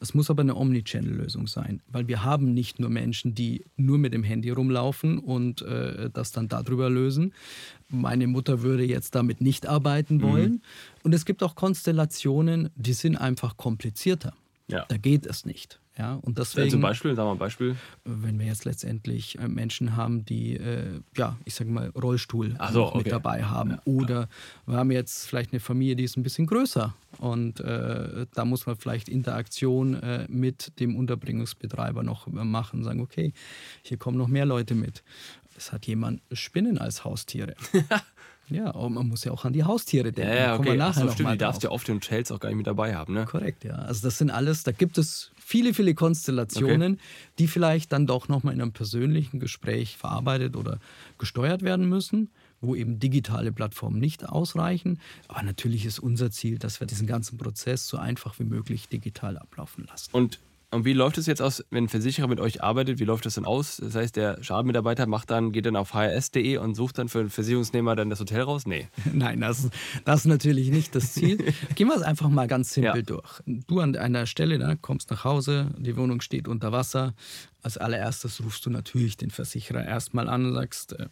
Es 0.00 0.14
muss 0.14 0.30
aber 0.30 0.42
eine 0.42 0.56
Omnichannel-Lösung 0.56 1.46
sein, 1.46 1.82
weil 1.88 2.08
wir 2.08 2.24
haben 2.24 2.54
nicht 2.54 2.80
nur 2.80 2.90
Menschen, 2.90 3.34
die 3.34 3.64
nur 3.76 3.98
mit 3.98 4.14
dem 4.14 4.22
Handy 4.22 4.50
rumlaufen 4.50 5.18
und 5.18 5.62
äh, 5.62 6.10
das 6.10 6.32
dann 6.32 6.48
darüber 6.48 6.88
lösen. 6.88 7.34
Meine 7.88 8.26
Mutter 8.26 8.62
würde 8.62 8.84
jetzt 8.84 9.14
damit 9.14 9.40
nicht 9.40 9.66
arbeiten 9.66 10.16
mhm. 10.16 10.22
wollen. 10.22 10.52
Mhm. 10.52 10.60
Und 11.02 11.14
es 11.14 11.24
gibt 11.24 11.42
auch 11.42 11.54
Konstellationen, 11.54 12.70
die 12.76 12.92
sind 12.92 13.16
einfach 13.16 13.56
komplizierter. 13.56 14.32
Ja. 14.70 14.84
Da 14.88 14.96
geht 14.96 15.26
es 15.26 15.44
nicht. 15.44 15.80
Ja, 15.98 16.14
und 16.14 16.38
deswegen, 16.38 16.70
Zum 16.70 16.80
Beispiel, 16.80 17.14
wir 17.14 17.24
mal 17.24 17.32
ein 17.32 17.38
Beispiel. 17.38 17.76
wenn 18.04 18.38
wir 18.38 18.46
jetzt 18.46 18.64
letztendlich 18.64 19.38
äh, 19.38 19.48
Menschen 19.48 19.96
haben, 19.96 20.24
die, 20.24 20.56
äh, 20.56 21.00
ja, 21.14 21.36
ich 21.44 21.54
sage 21.54 21.70
mal, 21.70 21.88
Rollstuhl 21.90 22.56
so, 22.72 22.78
noch 22.78 22.94
mit 22.94 23.02
okay. 23.02 23.10
dabei 23.10 23.44
haben. 23.44 23.76
Oder 23.84 24.28
wir 24.64 24.76
haben 24.76 24.90
jetzt 24.92 25.26
vielleicht 25.26 25.52
eine 25.52 25.60
Familie, 25.60 25.96
die 25.96 26.04
ist 26.04 26.16
ein 26.16 26.22
bisschen 26.22 26.46
größer. 26.46 26.94
Und 27.18 27.60
äh, 27.60 28.24
da 28.32 28.44
muss 28.46 28.64
man 28.64 28.76
vielleicht 28.76 29.10
Interaktion 29.10 29.94
äh, 29.94 30.26
mit 30.28 30.80
dem 30.80 30.96
Unterbringungsbetreiber 30.96 32.02
noch 32.02 32.26
machen. 32.28 32.82
Sagen, 32.82 33.00
okay, 33.00 33.34
hier 33.82 33.98
kommen 33.98 34.16
noch 34.16 34.28
mehr 34.28 34.46
Leute 34.46 34.74
mit. 34.74 35.02
Es 35.54 35.70
hat 35.70 35.86
jemand 35.86 36.22
Spinnen 36.32 36.78
als 36.78 37.04
Haustiere. 37.04 37.54
ja, 38.50 38.66
aber 38.74 38.90
man 38.90 39.08
muss 39.08 39.24
ja 39.24 39.32
auch 39.32 39.44
an 39.44 39.52
die 39.52 39.64
Haustiere 39.64 40.08
Ja, 40.08 40.12
denken. 40.12 40.32
ja, 40.36 40.52
wir 40.54 40.70
okay. 40.70 40.76
nachher 40.76 41.04
noch 41.04 41.12
stimmt, 41.14 41.32
die 41.32 41.38
darfst 41.38 41.62
du 41.62 41.68
ja 41.68 41.72
oft 41.72 41.88
in 41.88 41.96
Hotels 41.96 42.30
auch 42.32 42.40
gar 42.40 42.48
nicht 42.50 42.58
mit 42.58 42.66
dabei 42.66 42.94
haben, 42.94 43.14
ne? 43.14 43.24
Korrekt, 43.26 43.64
ja. 43.64 43.74
Also 43.74 44.02
das 44.02 44.18
sind 44.18 44.30
alles, 44.30 44.62
da 44.62 44.72
gibt 44.72 44.98
es 44.98 45.30
viele, 45.38 45.74
viele 45.74 45.94
Konstellationen, 45.94 47.00
die 47.38 47.48
vielleicht 47.48 47.92
dann 47.92 48.06
doch 48.06 48.28
nochmal 48.28 48.54
in 48.54 48.60
einem 48.60 48.72
persönlichen 48.72 49.40
Gespräch 49.40 49.96
verarbeitet 49.96 50.56
oder 50.56 50.78
gesteuert 51.18 51.62
werden 51.62 51.88
müssen, 51.88 52.30
wo 52.60 52.74
eben 52.74 52.98
digitale 52.98 53.52
Plattformen 53.52 53.98
nicht 53.98 54.28
ausreichen. 54.28 55.00
Aber 55.28 55.42
natürlich 55.42 55.86
ist 55.86 55.98
unser 55.98 56.30
Ziel, 56.30 56.58
dass 56.58 56.80
wir 56.80 56.86
diesen 56.86 57.06
ganzen 57.06 57.38
Prozess 57.38 57.86
so 57.88 57.96
einfach 57.96 58.38
wie 58.38 58.44
möglich 58.44 58.88
digital 58.88 59.38
ablaufen 59.38 59.86
lassen. 59.88 60.10
Und, 60.12 60.38
und 60.72 60.84
wie 60.84 60.92
läuft 60.92 61.18
es 61.18 61.26
jetzt 61.26 61.42
aus, 61.42 61.64
wenn 61.70 61.84
ein 61.84 61.88
Versicherer 61.88 62.28
mit 62.28 62.38
euch 62.40 62.62
arbeitet? 62.62 62.98
Wie 63.00 63.04
läuft 63.04 63.26
das 63.26 63.34
dann 63.34 63.44
aus? 63.44 63.78
Das 63.78 63.94
heißt, 63.94 64.14
der 64.16 64.42
Schadenmitarbeiter 64.42 65.06
macht 65.06 65.30
dann, 65.30 65.50
geht 65.52 65.66
dann 65.66 65.76
auf 65.76 65.94
hrs.de 65.94 66.58
und 66.58 66.74
sucht 66.74 66.98
dann 66.98 67.08
für 67.08 67.20
einen 67.20 67.30
Versicherungsnehmer 67.30 67.96
dann 67.96 68.08
das 68.10 68.20
Hotel 68.20 68.42
raus? 68.42 68.66
Nee. 68.66 68.88
Nein, 69.12 69.40
das, 69.40 69.68
das 70.04 70.20
ist 70.20 70.26
natürlich 70.26 70.70
nicht 70.70 70.94
das 70.94 71.12
Ziel. 71.14 71.38
Gehen 71.74 71.88
wir 71.88 71.96
es 71.96 72.02
einfach 72.02 72.28
mal 72.28 72.46
ganz 72.46 72.72
simpel 72.72 72.96
Ja. 72.96 73.02
durch. 73.02 73.40
Du 73.46 73.80
an 73.80 73.96
einer 73.96 74.26
Stelle 74.26 74.58
ne, 74.58 74.78
kommst 74.80 75.10
nach 75.10 75.24
Hause, 75.24 75.70
die 75.78 75.96
Wohnung 75.96 76.20
steht 76.20 76.46
unter 76.46 76.70
Wasser. 76.72 77.14
Als 77.62 77.76
allererstes 77.76 78.42
rufst 78.44 78.64
du 78.66 78.70
natürlich 78.70 79.16
den 79.16 79.30
Versicherer 79.30 79.84
erstmal 79.84 80.28
an 80.28 80.46
und 80.46 80.54
sagst, 80.54 80.92
äh, 80.92 81.06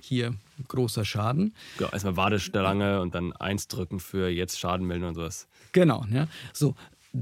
hier 0.00 0.34
großer 0.68 1.04
Schaden. 1.04 1.54
Ja, 1.80 1.88
erstmal 1.92 2.16
Warteschlange 2.16 3.00
und 3.00 3.14
dann 3.14 3.32
eins 3.32 3.66
drücken 3.68 3.98
für 4.00 4.28
jetzt 4.28 4.58
Schaden 4.58 4.86
melden 4.86 5.04
und 5.04 5.14
sowas. 5.14 5.48
Genau, 5.72 6.04
ja. 6.10 6.28
So, 6.52 6.74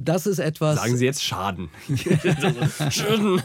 das 0.02 0.26
ist 0.26 0.38
etwas. 0.38 0.76
Sagen 0.76 0.96
Sie 0.96 1.04
jetzt 1.04 1.22
Schaden. 1.22 1.68
Schaden. 2.90 3.42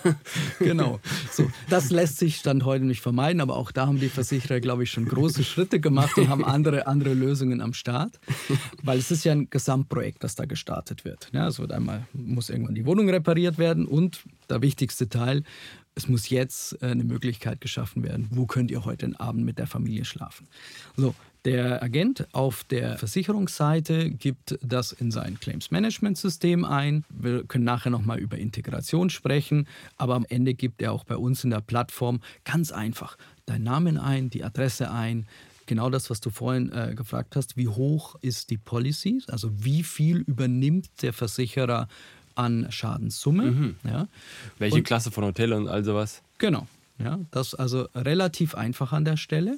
Genau. 0.60 1.00
So, 1.32 1.50
das 1.70 1.92
lässt 1.92 2.18
sich 2.18 2.38
Stand 2.38 2.66
heute 2.66 2.86
nicht 2.86 3.02
vermeiden, 3.02 3.42
aber 3.42 3.56
auch 3.56 3.72
da 3.72 3.88
haben 3.88 4.00
die 4.00 4.10
Versicherer, 4.10 4.60
glaube 4.60 4.84
ich, 4.84 4.92
schon 4.92 5.06
große 5.06 5.44
Schritte 5.44 5.80
gemacht 5.80 6.18
und 6.18 6.30
haben 6.30 6.44
andere, 6.44 6.88
andere 6.88 7.14
Lösungen 7.14 7.62
am 7.62 7.74
Start. 7.74 8.20
Weil 8.82 8.98
es 8.98 9.12
ist 9.12 9.24
ja 9.24 9.34
ein 9.34 9.50
Gesamtprojekt, 9.50 10.24
das 10.24 10.36
da 10.36 10.46
gestartet 10.46 11.06
wird. 11.06 11.30
Ja, 11.34 11.48
es 11.48 11.60
wird 11.60 11.72
einmal, 11.72 12.08
muss 12.14 12.50
irgendwann 12.50 12.76
die 12.76 12.86
Wohnung 12.86 13.10
repariert 13.10 13.58
werden 13.58 13.86
und 13.86 14.24
der 14.50 14.62
wichtigste 14.62 15.10
Teil, 15.10 15.44
es 15.96 16.08
muss 16.08 16.30
jetzt 16.30 16.82
äh, 16.82 16.88
eine 16.88 17.04
Möglichkeit 17.04 17.62
geschaffen 17.62 18.04
werden, 18.04 18.28
wo 18.32 18.46
könnt 18.46 18.72
ihr 18.72 18.86
heute 18.86 19.10
Abend 19.20 19.44
mit 19.46 19.58
der 19.58 19.68
Familie 19.68 20.06
schlafen. 20.06 20.48
So, 20.96 21.14
der 21.46 21.82
Agent 21.82 22.28
auf 22.34 22.64
der 22.66 22.98
Versicherungsseite 22.98 24.10
gibt 24.12 24.58
das 24.62 24.92
in 24.92 25.10
sein 25.12 25.40
Claims 25.40 25.72
Management 25.72 26.18
System 26.18 26.66
ein. 26.66 27.06
Wir 27.10 27.44
können 27.46 27.64
nachher 27.64 27.90
nochmal 27.90 28.20
über 28.20 28.38
Integration 28.38 29.10
sprechen, 29.10 29.68
aber 29.98 30.16
am 30.16 30.26
Ende 30.28 30.54
gibt 30.54 30.82
er 30.82 30.92
auch 30.92 31.06
bei 31.06 31.16
uns 31.16 31.44
in 31.44 31.50
der 31.52 31.62
Plattform 31.62 32.20
ganz 32.44 32.72
einfach 32.72 33.18
deinen 33.46 33.64
Namen 33.64 33.98
ein, 33.98 34.30
die 34.30 34.44
Adresse 34.44 34.92
ein. 34.92 35.28
Genau 35.66 35.90
das, 35.90 36.10
was 36.10 36.20
du 36.20 36.30
vorhin 36.30 36.72
äh, 36.72 36.94
gefragt 36.96 37.36
hast, 37.36 37.56
wie 37.56 37.68
hoch 37.68 38.16
ist 38.22 38.50
die 38.50 38.58
Policy, 38.58 39.22
also 39.28 39.50
wie 39.64 39.84
viel 39.84 40.18
übernimmt 40.18 40.90
der 41.04 41.14
Versicherer 41.14 41.88
an 42.36 42.68
Schadenssumme. 42.70 43.76
Ja. 43.84 44.08
Welche 44.58 44.78
Und- 44.78 44.84
Klasse 44.84 45.12
von 45.12 45.24
Hotel 45.26 45.54
und 45.54 45.68
all 45.68 45.84
sowas? 45.84 46.22
Genau. 46.38 46.68
Ja, 47.02 47.20
das 47.32 47.48
ist 47.48 47.56
also 47.56 47.88
relativ 47.96 48.56
einfach 48.56 48.92
an 48.92 49.06
der 49.06 49.18
Stelle. 49.18 49.58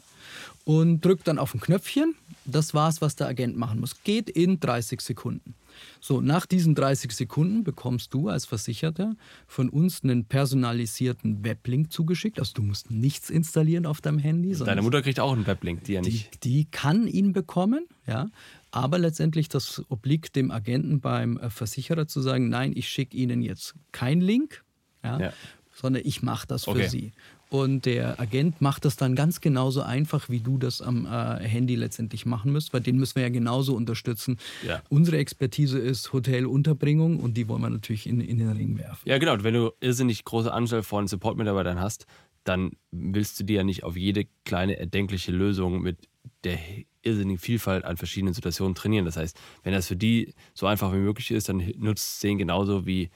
Und 0.64 1.04
drückt 1.04 1.28
dann 1.28 1.40
auf 1.40 1.56
ein 1.56 1.60
Knöpfchen. 1.60 2.14
Das 2.46 2.74
war's, 2.74 3.02
was 3.02 3.16
der 3.16 3.28
Agent 3.28 3.58
machen 3.58 3.80
muss. 3.80 4.04
Geht 4.04 4.30
in 4.30 4.60
30 4.60 5.02
Sekunden. 5.02 5.56
So, 6.00 6.22
nach 6.22 6.46
diesen 6.46 6.76
30 6.76 7.12
Sekunden 7.12 7.64
bekommst 7.64 8.14
du 8.14 8.30
als 8.30 8.46
Versicherter 8.46 9.16
von 9.48 9.70
uns 9.70 10.04
einen 10.04 10.26
personalisierten 10.26 11.44
Weblink 11.44 11.92
zugeschickt. 11.92 12.40
Also 12.40 12.54
du 12.54 12.62
musst 12.62 12.92
nichts 12.92 13.30
installieren 13.30 13.86
auf 13.86 14.02
deinem 14.02 14.20
Handy. 14.20 14.56
Deine 14.56 14.82
Mutter 14.82 15.02
kriegt 15.02 15.20
auch 15.20 15.34
einen 15.34 15.48
Weblink, 15.48 15.84
die 15.86 15.94
ja 15.94 16.02
die, 16.02 16.12
nicht. 16.12 16.44
die 16.44 16.66
kann 16.66 17.08
ihn 17.08 17.34
bekommen, 17.34 17.88
ja. 18.06 18.30
Aber 18.72 19.00
letztendlich 19.00 19.50
das 19.50 19.84
obliegt 19.90 20.36
dem 20.36 20.50
Agenten 20.52 21.02
beim 21.02 21.38
äh, 21.38 21.50
Versicherer 21.50 22.08
zu 22.08 22.22
sagen, 22.22 22.50
nein, 22.50 22.72
ich 22.76 22.88
schicke 22.88 23.18
Ihnen 23.18 23.42
jetzt 23.42 23.76
keinen 23.92 24.22
Link, 24.22 24.64
ja, 25.04 25.20
Ja. 25.20 25.34
Sondern 25.82 26.04
ich 26.06 26.22
mache 26.22 26.48
das 26.48 26.66
für 26.66 26.72
Okay. 26.72 26.88
Sie. 26.88 27.12
Und 27.50 27.86
der 27.86 28.18
Agent 28.18 28.62
macht 28.62 28.86
das 28.86 28.96
dann 28.96 29.14
ganz 29.14 29.42
genauso 29.42 29.82
einfach, 29.82 30.30
wie 30.30 30.40
du 30.40 30.58
das 30.58 30.82
am 30.82 31.06
äh, 31.06 31.10
Handy 31.46 31.76
letztendlich 31.76 32.26
machen 32.26 32.54
müsst, 32.54 32.72
weil 32.74 32.80
den 32.80 32.98
müssen 32.98 33.16
wir 33.16 33.24
ja 33.24 33.30
genauso 33.30 33.76
unterstützen. 33.76 34.38
Ja. 34.66 34.82
Unsere 34.88 35.18
Expertise 35.18 35.78
ist 35.78 36.14
Hotelunterbringung 36.14 37.20
und 37.20 37.36
die 37.36 37.50
wollen 37.50 37.62
wir 37.62 37.70
natürlich 37.70 38.08
in, 38.08 38.22
in 38.22 38.38
den 38.38 38.52
Ring 38.52 38.78
werfen. 38.78 39.02
Ja, 39.04 39.18
genau. 39.18 39.34
Und 39.34 39.44
wenn 39.44 39.54
du 39.54 39.72
irrsinnig 39.82 40.24
große 40.24 40.52
Anzahl 40.52 40.82
von 40.82 41.08
Support-Mitarbeitern 41.08 41.82
hast, 41.82 42.06
dann 42.46 42.72
willst 42.92 43.40
du 43.40 43.44
dir 43.44 43.58
ja 43.58 43.64
nicht 43.64 43.84
auf 43.84 43.98
jede 43.98 44.26
kleine 44.46 44.78
erdenkliche 44.78 45.32
Lösung 45.32 45.82
mit 45.82 45.98
der 46.44 46.58
irrsinnigen 47.04 47.40
Vielfalt 47.40 47.84
an 47.84 47.98
verschiedenen 47.98 48.34
Situationen 48.34 48.76
trainieren. 48.76 49.06
Das 49.06 49.18
heißt, 49.18 49.38
wenn 49.64 49.74
das 49.74 49.88
für 49.88 49.96
die 49.96 50.34
so 50.54 50.68
einfach 50.68 50.94
wie 50.94 50.98
möglich 50.98 51.32
ist, 51.32 51.50
dann 51.50 51.58
nutzt 51.78 52.16
es 52.16 52.20
den 52.20 52.38
genauso 52.38 52.86
wie 52.86 53.10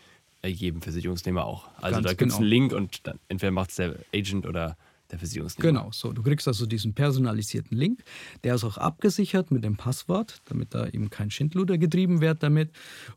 jedem 0.48 0.82
Versicherungsnehmer 0.82 1.46
auch. 1.46 1.68
Also 1.82 1.96
Ganz 1.96 2.08
da 2.08 2.14
gibt 2.14 2.22
es 2.22 2.28
genau. 2.28 2.38
einen 2.38 2.48
Link 2.48 2.74
und 2.74 3.08
dann 3.08 3.20
entweder 3.28 3.52
macht 3.52 3.72
es 3.72 3.76
der 3.78 3.96
Agent 4.14 4.46
oder 4.46 4.78
der 5.12 5.20
Versicherungsnehmer. 5.20 5.80
Genau, 5.80 5.92
so. 5.92 6.14
Du 6.14 6.24
kriegst 6.24 6.48
also 6.48 6.66
diesen 6.66 6.94
personalisierten 6.94 7.78
Link. 7.78 8.04
Der 8.44 8.56
ist 8.56 8.64
auch 8.64 8.78
abgesichert 8.78 9.52
mit 9.52 9.64
dem 9.64 9.76
Passwort, 9.76 10.42
damit 10.46 10.74
da 10.74 10.88
eben 10.88 11.10
kein 11.10 11.32
Schindluder 11.32 11.78
getrieben 11.78 12.22
wird 12.22 12.44
damit. 12.44 12.72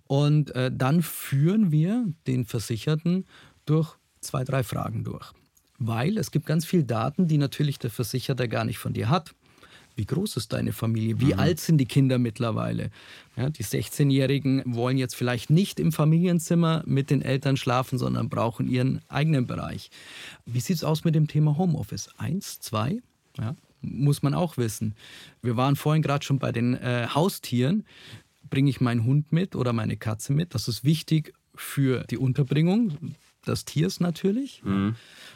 Und 0.07 0.55
äh, 0.55 0.71
dann 0.73 1.03
führen 1.03 1.71
wir 1.71 2.07
den 2.27 2.45
Versicherten 2.45 3.27
durch 3.64 3.97
zwei, 4.21 4.45
drei 4.45 4.62
Fragen 4.62 5.05
durch. 5.05 5.33
Weil 5.79 6.19
es 6.19 6.31
gibt 6.31 6.47
ganz 6.47 6.64
viele 6.64 6.85
Daten, 6.85 7.29
die 7.29 7.38
natürlich 7.38 7.79
der 7.79 7.91
Versicherter 7.91 8.49
gar 8.49 8.64
nicht 8.64 8.79
von 8.79 8.93
dir 8.93 9.09
hat. 9.09 9.35
Wie 9.99 10.07
groß 10.07 10.37
ist 10.37 10.53
deine 10.53 10.73
Familie? 10.73 11.21
Wie 11.21 11.35
alt 11.35 11.59
sind 11.59 11.79
die 11.79 11.85
Kinder 11.85 12.19
mittlerweile? 12.19 12.93
Ja, 13.37 13.51
die 13.51 13.65
16-Jährigen 13.65 14.63
wollen 14.65 14.97
jetzt 14.97 15.17
vielleicht 15.17 15.51
nicht 15.51 15.81
im 15.81 15.91
Familienzimmer 15.91 16.85
mit 16.87 17.11
den 17.11 17.21
Eltern 17.21 17.57
schlafen, 17.57 17.99
sondern 17.99 18.29
brauchen 18.29 18.69
ihren 18.69 19.01
eigenen 19.09 19.49
Bereich. 19.49 19.91
Wie 20.47 20.61
sieht 20.61 20.77
es 20.77 20.85
aus 20.85 21.03
mit 21.03 21.17
dem 21.17 21.27
Thema 21.27 21.59
Homeoffice? 21.59 22.11
Eins, 22.17 22.61
zwei? 22.61 23.01
Ja, 23.39 23.57
muss 23.83 24.23
man 24.23 24.35
auch 24.35 24.57
wissen. 24.57 24.95
Wir 25.43 25.57
waren 25.57 25.75
vorhin 25.75 26.03
gerade 26.03 26.25
schon 26.25 26.39
bei 26.39 26.53
den 26.53 26.75
äh, 26.75 27.09
Haustieren. 27.13 27.85
Bringe 28.49 28.71
ich 28.71 28.81
meinen 28.81 29.03
Hund 29.03 29.33
mit 29.33 29.57
oder 29.57 29.73
meine 29.73 29.97
Katze 29.97 30.33
mit? 30.33 30.55
Das 30.55 30.69
ist 30.69 30.85
wichtig 30.85 31.35
für 31.57 32.05
die 32.05 32.19
Unterbringung 32.19 33.17
des 33.49 33.65
Tiers 33.65 33.99
natürlich. 33.99 34.63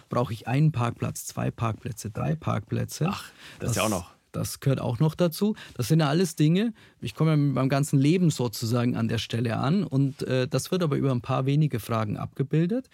Brauche 0.09 0.33
ich 0.33 0.47
einen 0.47 0.71
Parkplatz, 0.71 1.27
zwei 1.27 1.51
Parkplätze, 1.51 2.13
drei 2.13 2.37
Parkplätze? 2.37 3.09
Ach, 3.09 3.25
das 3.59 3.71
ist 3.73 3.77
ja 3.79 3.83
auch 3.83 3.89
noch. 3.89 4.13
Das 4.33 4.61
gehört 4.61 4.81
auch 4.81 4.99
noch 4.99 5.15
dazu. 5.15 5.55
Das 5.75 5.89
sind 5.89 6.01
ja 6.01 6.09
alles 6.09 6.37
Dinge, 6.37 6.73
ich 7.01 7.15
komme 7.15 7.31
ja 7.31 7.37
mit 7.37 7.55
meinem 7.55 7.69
ganzen 7.69 7.99
Leben 7.99 8.31
sozusagen 8.31 8.97
an 8.97 9.09
der 9.09 9.19
Stelle 9.19 9.59
an 9.59 9.85
und 9.85 10.23
äh, 10.23 10.49
das 10.49 10.71
wird 10.71 10.83
aber 10.83 10.97
über 10.97 11.13
ein 11.13 11.21
paar 11.21 11.47
wenige 11.47 11.81
Fragen 11.81 12.17
abgebildet. 12.17 12.89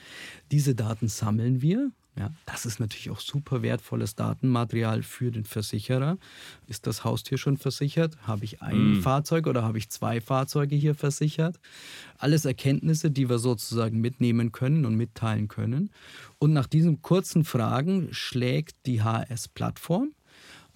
Diese 0.51 0.75
Daten 0.75 1.09
sammeln 1.09 1.63
wir. 1.63 1.93
Ja, 2.19 2.33
das 2.47 2.67
ist 2.67 2.81
natürlich 2.81 3.11
auch 3.11 3.21
super 3.21 3.63
wertvolles 3.63 4.17
Datenmaterial 4.17 5.05
für 5.05 5.31
den 5.31 5.45
Versicherer. 5.45 6.19
Ist 6.67 6.89
das 6.89 7.05
Haustier 7.05 7.39
schon 7.39 7.59
versichert? 7.59 8.17
Habe 8.27 8.45
ich 8.45 8.61
ein 8.61 8.97
Fahrzeug 9.03 9.47
oder 9.47 9.63
habe 9.63 9.79
ich 9.79 9.89
zwei 9.89 10.21
Fahrzeuge 10.21 10.75
hier 10.75 10.97
versichert? 10.97 11.61
Alles 12.19 12.45
Erkenntnisse, 12.45 13.13
die 13.13 13.29
wir 13.29 13.39
sozusagen 13.39 14.01
mitnehmen 14.01 14.51
können 14.51 14.85
und 14.85 14.97
mitteilen 14.97 15.47
können. 15.47 15.91
Und 16.39 16.53
nach 16.53 16.67
diesen 16.67 17.03
kurzen 17.03 17.45
Fragen 17.45 18.09
schlägt 18.11 18.75
die 18.87 19.01
HS-Plattform 19.01 20.11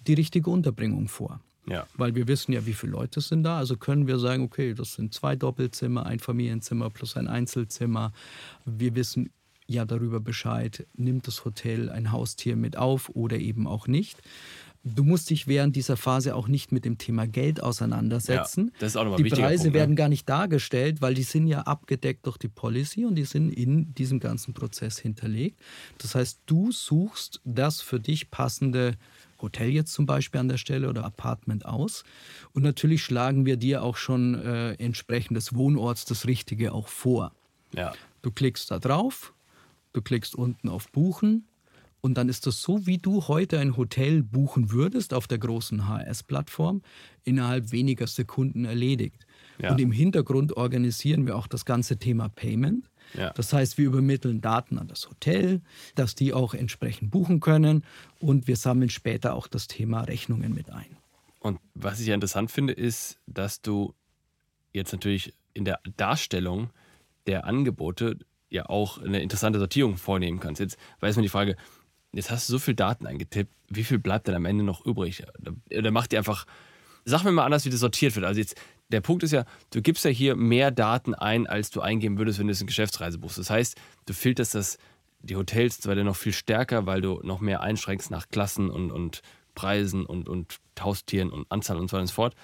die 0.07 0.13
richtige 0.13 0.49
Unterbringung 0.49 1.07
vor. 1.07 1.39
Ja. 1.65 1.87
Weil 1.95 2.15
wir 2.15 2.27
wissen 2.27 2.51
ja, 2.51 2.65
wie 2.65 2.73
viele 2.73 2.91
Leute 2.91 3.21
sind 3.21 3.43
da. 3.43 3.57
Also 3.57 3.77
können 3.77 4.07
wir 4.07 4.19
sagen, 4.19 4.43
okay, 4.43 4.73
das 4.73 4.93
sind 4.93 5.13
zwei 5.13 5.35
Doppelzimmer, 5.35 6.05
ein 6.05 6.19
Familienzimmer 6.19 6.89
plus 6.89 7.15
ein 7.15 7.27
Einzelzimmer. 7.27 8.11
Wir 8.65 8.95
wissen 8.95 9.29
ja 9.65 9.85
darüber 9.85 10.19
Bescheid, 10.19 10.85
nimmt 10.95 11.27
das 11.27 11.45
Hotel 11.45 11.89
ein 11.89 12.11
Haustier 12.11 12.55
mit 12.55 12.77
auf 12.77 13.09
oder 13.09 13.37
eben 13.37 13.65
auch 13.65 13.87
nicht. 13.87 14.21
Du 14.85 15.05
musst 15.05 15.29
dich 15.29 15.47
während 15.47 15.77
dieser 15.77 15.95
Phase 15.95 16.35
auch 16.35 16.49
nicht 16.49 16.73
mit 16.73 16.83
dem 16.83 16.97
Thema 16.97 17.25
Geld 17.25 17.63
auseinandersetzen. 17.63 18.65
Ja, 18.65 18.79
das 18.79 18.89
ist 18.89 18.97
auch 18.97 19.05
nochmal 19.05 19.23
die 19.23 19.29
Preise 19.29 19.63
Punkt, 19.63 19.75
ne? 19.75 19.79
werden 19.79 19.95
gar 19.95 20.09
nicht 20.09 20.27
dargestellt, 20.27 21.01
weil 21.01 21.13
die 21.13 21.23
sind 21.23 21.47
ja 21.47 21.61
abgedeckt 21.61 22.25
durch 22.25 22.37
die 22.37 22.49
Policy 22.49 23.05
und 23.05 23.15
die 23.15 23.23
sind 23.23 23.51
in 23.51 23.95
diesem 23.95 24.19
ganzen 24.19 24.53
Prozess 24.53 24.99
hinterlegt. 24.99 25.57
Das 25.99 26.15
heißt, 26.15 26.41
du 26.47 26.73
suchst 26.73 27.39
das 27.45 27.79
für 27.79 28.01
dich 28.01 28.29
passende 28.29 28.95
Hotel 29.43 29.69
jetzt 29.69 29.93
zum 29.93 30.07
Beispiel 30.07 30.39
an 30.39 30.47
der 30.47 30.57
Stelle 30.57 30.89
oder 30.89 31.05
Apartment 31.05 31.65
aus. 31.65 32.03
Und 32.53 32.63
natürlich 32.63 33.03
schlagen 33.03 33.45
wir 33.45 33.57
dir 33.57 33.83
auch 33.83 33.97
schon 33.97 34.33
äh, 34.33 34.73
entsprechend 34.73 35.37
des 35.37 35.53
Wohnorts 35.53 36.05
das 36.05 36.25
Richtige 36.25 36.73
auch 36.73 36.87
vor. 36.87 37.31
Ja. 37.73 37.93
Du 38.23 38.31
klickst 38.31 38.71
da 38.71 38.79
drauf, 38.79 39.33
du 39.91 40.01
klickst 40.01 40.33
unten 40.33 40.69
auf 40.69 40.91
Buchen 40.91 41.45
und 42.05 42.15
dann 42.17 42.27
ist 42.27 42.47
das 42.47 42.61
so, 42.61 42.85
wie 42.85 42.97
du 42.97 43.29
heute 43.29 43.59
ein 43.59 43.77
Hotel 43.77 44.23
buchen 44.23 44.71
würdest 44.71 45.13
auf 45.13 45.25
der 45.25 45.37
großen 45.37 45.87
HS-Plattform, 45.87 46.81
innerhalb 47.23 47.71
weniger 47.71 48.07
Sekunden 48.07 48.65
erledigt. 48.65 49.25
Ja. 49.57 49.71
Und 49.71 49.79
im 49.79 49.93
Hintergrund 49.93 50.57
organisieren 50.57 51.25
wir 51.25 51.37
auch 51.37 51.47
das 51.47 51.63
ganze 51.63 51.97
Thema 51.97 52.27
Payment. 52.27 52.89
Ja. 53.13 53.31
Das 53.31 53.53
heißt, 53.53 53.77
wir 53.77 53.85
übermitteln 53.85 54.41
Daten 54.41 54.77
an 54.77 54.87
das 54.87 55.09
Hotel, 55.09 55.61
dass 55.95 56.15
die 56.15 56.33
auch 56.33 56.53
entsprechend 56.53 57.11
buchen 57.11 57.39
können 57.39 57.83
und 58.19 58.47
wir 58.47 58.55
sammeln 58.55 58.89
später 58.89 59.33
auch 59.35 59.47
das 59.47 59.67
Thema 59.67 60.01
Rechnungen 60.01 60.53
mit 60.53 60.71
ein. 60.71 60.97
Und 61.39 61.59
was 61.73 61.99
ich 61.99 62.07
ja 62.07 62.13
interessant 62.13 62.51
finde, 62.51 62.73
ist, 62.73 63.19
dass 63.27 63.61
du 63.61 63.93
jetzt 64.71 64.91
natürlich 64.91 65.33
in 65.53 65.65
der 65.65 65.79
Darstellung 65.97 66.69
der 67.27 67.45
Angebote 67.45 68.17
ja 68.49 68.67
auch 68.67 69.01
eine 69.01 69.21
interessante 69.21 69.59
Sortierung 69.59 69.97
vornehmen 69.97 70.39
kannst. 70.39 70.61
Jetzt 70.61 70.77
weiß 70.99 71.15
man 71.15 71.23
die 71.23 71.29
Frage, 71.29 71.57
jetzt 72.13 72.31
hast 72.31 72.47
du 72.47 72.53
so 72.53 72.59
viel 72.59 72.75
Daten 72.75 73.07
eingetippt, 73.07 73.51
wie 73.69 73.83
viel 73.83 73.99
bleibt 73.99 74.27
denn 74.27 74.35
am 74.35 74.45
Ende 74.45 74.63
noch 74.63 74.85
übrig? 74.85 75.23
Oder 75.75 75.91
macht 75.91 76.11
dir 76.11 76.19
einfach, 76.19 76.45
sag 77.05 77.23
mir 77.23 77.31
mal 77.31 77.45
anders, 77.45 77.65
wie 77.65 77.69
das 77.69 77.79
sortiert 77.79 78.15
wird. 78.15 78.25
Also 78.25 78.39
jetzt, 78.39 78.55
der 78.93 79.01
Punkt 79.01 79.23
ist 79.23 79.31
ja, 79.31 79.45
du 79.71 79.81
gibst 79.81 80.05
ja 80.05 80.11
hier 80.11 80.35
mehr 80.35 80.71
Daten 80.71 81.15
ein, 81.15 81.47
als 81.47 81.71
du 81.71 81.81
eingeben 81.81 82.17
würdest, 82.17 82.39
wenn 82.39 82.47
du 82.47 82.53
es 82.53 82.61
in 82.61 82.67
Geschäftsreise 82.67 83.17
buchst. 83.17 83.39
Das 83.39 83.49
heißt, 83.49 83.75
du 84.05 84.13
filterst 84.13 84.53
das, 84.55 84.77
die 85.19 85.35
Hotels 85.35 85.79
zwar 85.79 85.95
noch 85.95 86.15
viel 86.15 86.31
stärker, 86.31 86.85
weil 86.85 87.01
du 87.01 87.19
noch 87.23 87.41
mehr 87.41 87.61
einschränkst 87.61 88.11
nach 88.11 88.29
Klassen 88.29 88.69
und, 88.69 88.91
und 88.91 89.21
Preisen 89.55 90.05
und, 90.05 90.29
und 90.29 90.59
Haustieren 90.79 91.31
und 91.31 91.51
Anzahl 91.51 91.77
und 91.77 91.89
so 91.89 91.95
weiter 91.95 92.01
und 92.01 92.07
so 92.07 92.13
fort. 92.13 92.35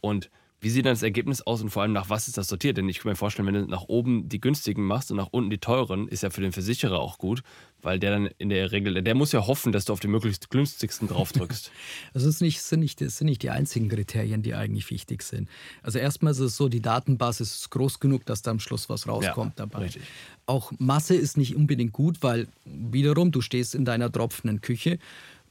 Und 0.00 0.30
wie 0.60 0.70
sieht 0.70 0.86
dann 0.86 0.92
das 0.92 1.02
Ergebnis 1.02 1.40
aus 1.42 1.62
und 1.62 1.70
vor 1.70 1.82
allem 1.82 1.92
nach 1.92 2.10
was 2.10 2.26
ist 2.26 2.36
das 2.36 2.48
sortiert? 2.48 2.76
Denn 2.76 2.88
ich 2.88 2.98
kann 2.98 3.10
mir 3.10 3.16
vorstellen, 3.16 3.46
wenn 3.46 3.54
du 3.54 3.66
nach 3.66 3.84
oben 3.84 4.28
die 4.28 4.40
günstigen 4.40 4.84
machst 4.84 5.10
und 5.10 5.16
nach 5.16 5.28
unten 5.30 5.50
die 5.50 5.58
teuren, 5.58 6.08
ist 6.08 6.22
ja 6.24 6.30
für 6.30 6.40
den 6.40 6.50
Versicherer 6.50 6.98
auch 6.98 7.18
gut, 7.18 7.42
weil 7.80 8.00
der 8.00 8.10
dann 8.10 8.26
in 8.38 8.48
der 8.48 8.72
Regel, 8.72 9.00
der 9.02 9.14
muss 9.14 9.30
ja 9.30 9.46
hoffen, 9.46 9.70
dass 9.70 9.84
du 9.84 9.92
auf 9.92 10.00
die 10.00 10.08
möglichst 10.08 10.50
günstigsten 10.50 11.06
draufdrückst. 11.06 11.70
also 12.14 12.28
es 12.28 12.40
nicht, 12.40 12.60
sind, 12.60 12.80
nicht, 12.80 12.98
sind 12.98 13.26
nicht 13.26 13.42
die 13.42 13.50
einzigen 13.50 13.88
Kriterien, 13.88 14.42
die 14.42 14.54
eigentlich 14.54 14.90
wichtig 14.90 15.22
sind. 15.22 15.48
Also 15.82 16.00
erstmal 16.00 16.32
ist 16.32 16.40
es 16.40 16.56
so, 16.56 16.68
die 16.68 16.82
Datenbasis 16.82 17.60
ist 17.60 17.70
groß 17.70 18.00
genug, 18.00 18.26
dass 18.26 18.42
da 18.42 18.50
am 18.50 18.58
Schluss 18.58 18.88
was 18.88 19.06
rauskommt 19.06 19.58
ja, 19.58 19.66
dabei. 19.66 19.84
Richtig. 19.84 20.02
Auch 20.46 20.72
Masse 20.78 21.14
ist 21.14 21.36
nicht 21.36 21.54
unbedingt 21.54 21.92
gut, 21.92 22.22
weil 22.22 22.48
wiederum, 22.64 23.30
du 23.30 23.42
stehst 23.42 23.74
in 23.76 23.84
deiner 23.84 24.10
tropfenden 24.10 24.60
Küche 24.60 24.98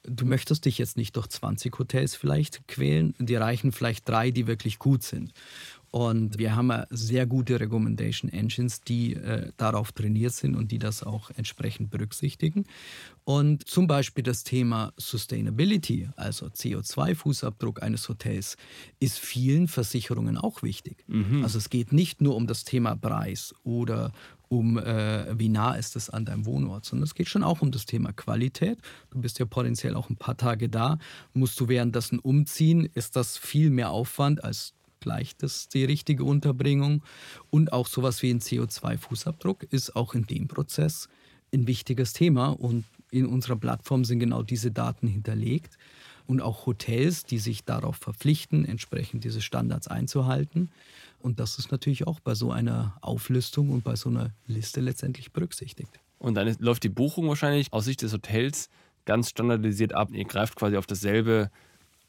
du 0.10 0.26
möchtest 0.26 0.66
dich 0.66 0.78
jetzt 0.78 0.98
nicht 0.98 1.16
durch 1.16 1.28
20 1.28 1.78
Hotels 1.78 2.16
vielleicht 2.16 2.68
quälen, 2.68 3.14
die 3.20 3.36
reichen 3.36 3.72
vielleicht 3.72 4.08
drei, 4.08 4.32
die 4.32 4.48
wirklich 4.48 4.80
gut 4.80 5.04
sind. 5.04 5.34
Und 5.90 6.38
wir 6.38 6.56
haben 6.56 6.72
sehr 6.90 7.26
gute 7.26 7.60
Recommendation 7.60 8.30
Engines, 8.32 8.82
die 8.82 9.14
äh, 9.14 9.52
darauf 9.56 9.94
trainiert 9.94 10.34
sind 10.34 10.56
und 10.56 10.72
die 10.72 10.80
das 10.80 11.02
auch 11.02 11.32
entsprechend 11.32 11.90
berücksichtigen. 11.90 12.66
Und 13.24 13.68
zum 13.68 13.88
Beispiel 13.88 14.24
das 14.24 14.44
Thema 14.44 14.94
Sustainability, 14.98 16.10
also 16.18 16.48
CO2-Fußabdruck 16.48 17.80
eines 17.80 18.08
Hotels, 18.10 18.58
ist 19.00 19.18
vielen 19.18 19.68
Versicherungen 19.68 20.38
auch 20.38 20.62
wichtig. 20.62 21.04
Mhm. 21.08 21.44
Also 21.44 21.58
es 21.58 21.70
geht 21.70 21.94
nicht 21.94 22.22
nur 22.22 22.36
um 22.36 22.48
das 22.48 22.64
Thema 22.66 22.96
Preis 22.96 23.56
oder 23.64 24.12
um 24.50 24.78
äh, 24.78 25.38
wie 25.38 25.50
nah 25.50 25.76
ist 25.76 25.96
es 25.96 26.10
an 26.10 26.26
deinem 26.26 26.46
Wohnort, 26.46 26.86
sondern 26.86 27.04
es 27.04 27.16
geht 27.16 27.30
schon 27.30 27.44
auch 27.44 27.62
um 27.62 27.72
das 27.72 27.86
Thema 27.86 28.14
Qualität. 28.14 28.80
Du 29.10 29.20
bist 29.20 29.40
ja 29.40 29.46
potenziell 29.46 29.96
auch 29.96 30.10
ein 30.10 30.16
paar 30.18 30.38
Tage 30.38 30.70
da. 30.70 31.00
Musst 31.34 31.60
du 31.60 31.68
währenddessen 31.68 32.20
umziehen, 32.20 32.90
ist 32.94 33.16
das 33.16 33.38
viel 33.38 33.70
mehr 33.70 33.92
Aufwand 33.92 34.44
als 34.44 34.74
gleich 35.00 35.36
das 35.38 35.70
die 35.70 35.86
richtige 35.86 36.24
Unterbringung. 36.24 37.04
Und 37.50 37.74
auch 37.74 37.88
sowas 37.88 38.22
wie 38.22 38.32
ein 38.32 38.40
CO2-Fußabdruck 38.40 39.64
ist 39.72 39.96
auch 39.96 40.14
in 40.14 40.26
dem 40.26 40.48
Prozess 40.48 41.08
ein 41.54 41.68
wichtiges 41.68 42.14
Thema. 42.14 42.48
Und 42.50 42.86
in 43.12 43.26
unserer 43.26 43.56
Plattform 43.56 44.06
sind 44.06 44.20
genau 44.20 44.44
diese 44.44 44.72
Daten 44.72 45.08
hinterlegt. 45.08 45.78
Und 46.26 46.42
auch 46.42 46.66
Hotels, 46.66 47.24
die 47.24 47.38
sich 47.38 47.64
darauf 47.64 47.96
verpflichten, 47.96 48.66
entsprechend 48.66 49.24
diese 49.24 49.42
Standards 49.42 49.88
einzuhalten. 49.88 50.72
Und 51.20 51.40
das 51.40 51.58
ist 51.58 51.72
natürlich 51.72 52.08
auch 52.08 52.20
bei 52.20 52.36
so 52.36 52.52
einer 52.52 52.98
Auflistung 53.02 53.70
und 53.70 53.84
bei 53.84 53.96
so 53.96 54.10
einer 54.10 54.32
Liste 54.46 54.82
letztendlich 54.82 55.32
berücksichtigt. 55.32 56.00
Und 56.20 56.36
dann 56.36 56.56
läuft 56.60 56.84
die 56.84 56.90
Buchung 56.90 57.28
wahrscheinlich 57.28 57.72
aus 57.72 57.86
Sicht 57.86 58.02
des 58.02 58.14
Hotels 58.14 58.70
ganz 59.06 59.30
standardisiert 59.30 59.94
ab. 59.94 60.10
Ihr 60.12 60.26
greift 60.26 60.56
quasi 60.56 60.78
auf 60.78 60.86
dasselbe, 60.86 61.50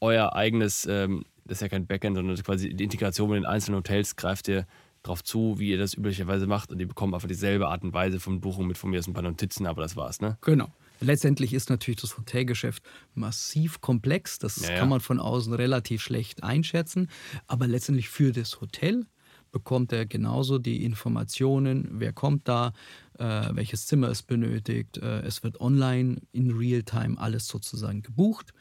euer 0.01 0.33
eigenes, 0.35 0.85
ähm, 0.85 1.25
das 1.45 1.57
ist 1.57 1.61
ja 1.61 1.69
kein 1.69 1.87
Backend, 1.87 2.15
sondern 2.15 2.35
quasi 2.37 2.73
die 2.73 2.83
Integration 2.83 3.29
mit 3.29 3.37
den 3.37 3.45
einzelnen 3.45 3.77
Hotels 3.77 4.15
greift 4.15 4.47
ihr 4.47 4.65
darauf 5.03 5.23
zu, 5.23 5.59
wie 5.59 5.71
ihr 5.71 5.77
das 5.77 5.93
üblicherweise 5.93 6.47
macht 6.47 6.71
und 6.71 6.77
die 6.77 6.85
bekommen 6.85 7.13
einfach 7.13 7.27
dieselbe 7.27 7.67
Art 7.67 7.83
und 7.83 7.93
Weise 7.93 8.19
von 8.19 8.41
Buchung 8.41 8.67
mit 8.67 8.77
von 8.77 8.89
mir 8.89 8.99
aus 8.99 9.07
ein 9.07 9.13
paar 9.13 9.23
Notizen, 9.23 9.65
aber 9.65 9.81
das 9.81 9.95
war's, 9.95 10.21
ne? 10.21 10.37
Genau. 10.41 10.69
Letztendlich 10.99 11.53
ist 11.53 11.69
natürlich 11.69 12.01
das 12.01 12.17
Hotelgeschäft 12.17 12.83
massiv 13.13 13.81
komplex. 13.81 14.39
Das 14.39 14.61
ja, 14.61 14.71
ja. 14.71 14.79
kann 14.79 14.89
man 14.89 14.99
von 14.99 15.19
außen 15.19 15.53
relativ 15.53 16.01
schlecht 16.01 16.43
einschätzen. 16.43 17.09
Aber 17.47 17.67
letztendlich 17.67 18.09
für 18.09 18.31
das 18.31 18.61
Hotel 18.61 19.05
bekommt 19.51 19.91
er 19.91 20.05
genauso 20.05 20.59
die 20.59 20.83
Informationen, 20.83 21.87
wer 21.93 22.13
kommt 22.13 22.47
da, 22.47 22.73
äh, 23.17 23.49
welches 23.51 23.87
Zimmer 23.87 24.09
es 24.09 24.21
benötigt. 24.21 24.97
Äh, 24.97 25.21
es 25.21 25.43
wird 25.43 25.59
online 25.59 26.21
in 26.31 26.51
Realtime 26.51 27.17
alles 27.17 27.47
sozusagen 27.47 28.01
gebucht. 28.01 28.53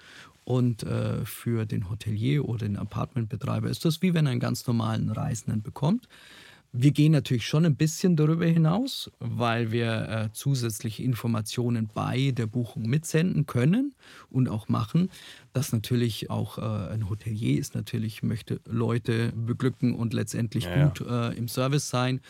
Und 0.44 0.83
äh, 0.83 1.27
für 1.27 1.66
den 1.66 1.90
Hotelier 1.90 2.48
oder 2.48 2.66
den 2.66 2.79
Apartmentbetreiber 2.79 3.68
ist 3.68 3.85
das 3.85 4.01
wie 4.01 4.14
wenn 4.14 4.24
er 4.24 4.33
einen 4.33 4.40
ganz 4.40 4.66
normalen 4.66 5.11
Reisenden 5.11 5.62
bekommt. 5.62 6.09
Wir 6.72 6.90
gehen 6.90 7.12
natürlich 7.12 7.46
schon 7.46 7.64
ein 7.64 7.76
bisschen 7.76 8.14
darüber 8.14 8.44
hinaus, 8.44 9.11
weil 9.20 9.72
wir 9.72 10.09
äh, 10.09 10.33
zusätzliche 10.33 11.02
Informationen 11.02 11.88
bei 11.92 12.31
der 12.33 12.46
Buchung 12.46 12.83
mitsenden 12.83 13.46
können 13.46 13.94
und 14.28 14.48
auch 14.48 14.68
machen. 14.68 15.11
Das 15.54 15.72
natürlich 15.72 16.28
auch 16.28 16.59
äh, 16.59 16.92
ein 16.92 17.09
Hotelier 17.09 17.59
ist 17.59 17.74
natürlich, 17.74 18.22
möchte 18.22 18.61
Leute 18.66 19.33
beglücken 19.35 19.94
und 19.94 20.12
letztendlich 20.12 20.64
ja, 20.64 20.87
gut 20.87 21.00
äh, 21.09 21.35
im 21.38 21.48
Service 21.48 21.88
sein. 21.88 22.20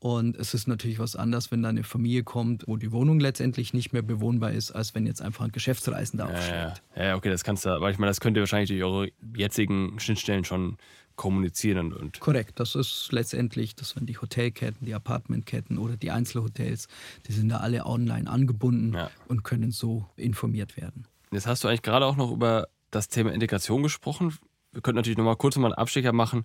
Und 0.00 0.36
es 0.36 0.52
ist 0.52 0.68
natürlich 0.68 0.98
was 0.98 1.16
anderes, 1.16 1.50
wenn 1.50 1.62
da 1.62 1.70
eine 1.70 1.82
Familie 1.82 2.24
kommt, 2.24 2.64
wo 2.66 2.76
die 2.76 2.92
Wohnung 2.92 3.20
letztendlich 3.20 3.72
nicht 3.72 3.94
mehr 3.94 4.02
bewohnbar 4.02 4.52
ist, 4.52 4.70
als 4.70 4.94
wenn 4.94 5.06
jetzt 5.06 5.22
einfach 5.22 5.44
ein 5.46 5.52
Geschäftsreisender 5.52 6.26
aufschlägt. 6.26 6.82
Ja, 6.94 7.04
ja, 7.04 7.16
okay, 7.16 7.30
das 7.30 7.42
kannst 7.42 7.64
du, 7.64 7.70
aber 7.70 7.90
ich 7.90 7.98
meine, 7.98 8.10
das 8.10 8.20
könnt 8.20 8.36
ihr 8.36 8.42
wahrscheinlich 8.42 8.68
durch 8.68 8.82
eure 8.82 9.08
jetzigen 9.34 9.98
Schnittstellen 9.98 10.44
schon 10.44 10.76
kommunizieren. 11.16 11.92
Und 11.92 12.20
Korrekt, 12.20 12.60
das 12.60 12.74
ist 12.74 13.08
letztendlich, 13.12 13.74
das 13.74 13.90
sind 13.90 14.08
die 14.08 14.18
Hotelketten, 14.18 14.86
die 14.86 14.94
Apartmentketten 14.94 15.78
oder 15.78 15.96
die 15.96 16.10
Einzelhotels, 16.10 16.88
die 17.26 17.32
sind 17.32 17.48
da 17.48 17.58
alle 17.58 17.86
online 17.86 18.28
angebunden 18.28 18.94
ja. 18.94 19.10
und 19.28 19.44
können 19.44 19.70
so 19.70 20.06
informiert 20.16 20.76
werden. 20.76 21.06
Jetzt 21.30 21.46
hast 21.46 21.64
du 21.64 21.68
eigentlich 21.68 21.82
gerade 21.82 22.06
auch 22.06 22.16
noch 22.16 22.32
über 22.32 22.68
das 22.90 23.08
Thema 23.08 23.32
Integration 23.32 23.82
gesprochen. 23.82 24.36
Wir 24.72 24.82
könnten 24.82 24.96
natürlich 24.96 25.18
noch 25.18 25.24
mal 25.24 25.36
kurz 25.36 25.56
mal 25.56 25.66
einen 25.66 25.74
Abstecher 25.74 26.12
machen. 26.12 26.44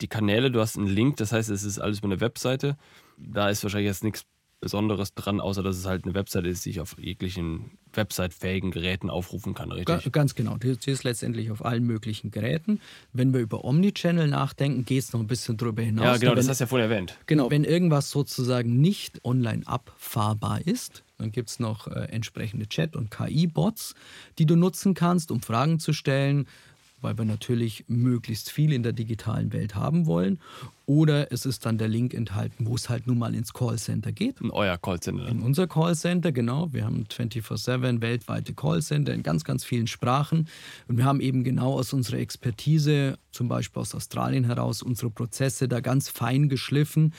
Die 0.00 0.08
Kanäle, 0.08 0.50
du 0.50 0.60
hast 0.60 0.78
einen 0.78 0.86
Link, 0.86 1.16
das 1.18 1.32
heißt, 1.32 1.50
es 1.50 1.62
ist 1.62 1.78
alles 1.78 1.98
über 1.98 2.08
eine 2.08 2.20
Webseite. 2.20 2.76
Da 3.18 3.50
ist 3.50 3.62
wahrscheinlich 3.62 3.88
jetzt 3.88 4.04
nichts 4.04 4.24
Besonderes 4.60 5.14
dran, 5.14 5.40
außer 5.40 5.62
dass 5.62 5.76
es 5.76 5.86
halt 5.86 6.04
eine 6.04 6.14
Webseite 6.14 6.48
ist, 6.48 6.64
die 6.66 6.70
ich 6.70 6.80
auf 6.80 6.96
jeglichen 6.98 7.78
Website-fähigen 7.94 8.70
Geräten 8.70 9.08
aufrufen 9.08 9.54
kann, 9.54 9.72
richtig? 9.72 10.12
Ganz 10.12 10.34
genau. 10.34 10.56
Die 10.58 10.68
ist 10.90 11.02
letztendlich 11.02 11.50
auf 11.50 11.64
allen 11.64 11.84
möglichen 11.84 12.30
Geräten. 12.30 12.80
Wenn 13.12 13.32
wir 13.32 13.40
über 13.40 13.64
Omnichannel 13.64 14.28
nachdenken, 14.28 14.84
geht 14.84 15.02
es 15.02 15.12
noch 15.12 15.20
ein 15.20 15.26
bisschen 15.26 15.56
drüber 15.56 15.82
hinaus. 15.82 16.04
Ja, 16.04 16.16
genau, 16.18 16.32
wenn, 16.32 16.36
das 16.36 16.48
hast 16.48 16.60
du 16.60 16.64
ja 16.64 16.68
vorhin 16.68 16.90
erwähnt. 16.90 17.18
Genau, 17.26 17.50
wenn 17.50 17.64
irgendwas 17.64 18.10
sozusagen 18.10 18.80
nicht 18.80 19.24
online 19.24 19.66
abfahrbar 19.66 20.60
ist, 20.66 21.04
dann 21.16 21.32
gibt 21.32 21.50
es 21.50 21.58
noch 21.58 21.86
äh, 21.86 22.04
entsprechende 22.10 22.66
Chat- 22.66 22.96
und 22.96 23.10
KI-Bots, 23.10 23.94
die 24.38 24.46
du 24.46 24.56
nutzen 24.56 24.94
kannst, 24.94 25.30
um 25.30 25.40
Fragen 25.40 25.78
zu 25.78 25.92
stellen, 25.92 26.46
weil 27.02 27.16
wir 27.18 27.24
natürlich 27.24 27.84
möglichst 27.88 28.50
viel 28.50 28.72
in 28.72 28.82
der 28.82 28.92
digitalen 28.92 29.52
Welt 29.52 29.74
haben 29.74 30.06
wollen. 30.06 30.38
Oder 30.86 31.30
es 31.32 31.46
ist 31.46 31.66
dann 31.66 31.78
der 31.78 31.86
Link 31.86 32.14
enthalten, 32.14 32.66
wo 32.66 32.74
es 32.74 32.88
halt 32.88 33.06
nun 33.06 33.18
mal 33.18 33.34
ins 33.34 33.52
Callcenter 33.52 34.10
geht. 34.10 34.40
In 34.40 34.50
euer 34.50 34.76
Callcenter. 34.76 35.28
In 35.28 35.40
unser 35.40 35.68
Callcenter, 35.68 36.32
genau. 36.32 36.72
Wir 36.72 36.84
haben 36.84 37.04
24-7 37.04 38.00
weltweite 38.00 38.54
Callcenter 38.54 39.14
in 39.14 39.22
ganz, 39.22 39.44
ganz 39.44 39.64
vielen 39.64 39.86
Sprachen. 39.86 40.48
Und 40.88 40.96
wir 40.96 41.04
haben 41.04 41.20
eben 41.20 41.44
genau 41.44 41.74
aus 41.74 41.92
unserer 41.92 42.18
Expertise, 42.18 43.18
zum 43.30 43.46
Beispiel 43.48 43.80
aus 43.80 43.94
Australien 43.94 44.44
heraus, 44.44 44.82
unsere 44.82 45.10
Prozesse 45.10 45.68
da 45.68 45.80
ganz 45.80 46.08
fein 46.08 46.48
geschliffen, 46.48 47.14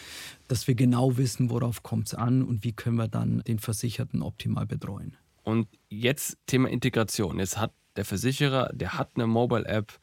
dass 0.50 0.68
wir 0.68 0.76
genau 0.76 1.16
wissen, 1.18 1.50
worauf 1.50 1.82
kommt 1.82 2.08
es 2.08 2.14
an 2.14 2.44
und 2.44 2.66
wie 2.66 2.74
können 2.74 2.98
wir 2.98 3.08
dann 3.08 3.42
den 3.48 3.60
Versicherten 3.60 4.22
optimal 4.22 4.66
betreuen. 4.66 5.16
Und 5.44 5.68
jetzt 5.90 6.38
Thema 6.46 6.70
Integration. 6.70 7.40
Jetzt 7.40 7.58
hat 7.58 7.74
der 7.96 8.06
Versicherer, 8.06 8.70
der 8.74 8.98
hat 8.98 9.12
eine 9.16 9.28
Mobile-App. 9.28 9.94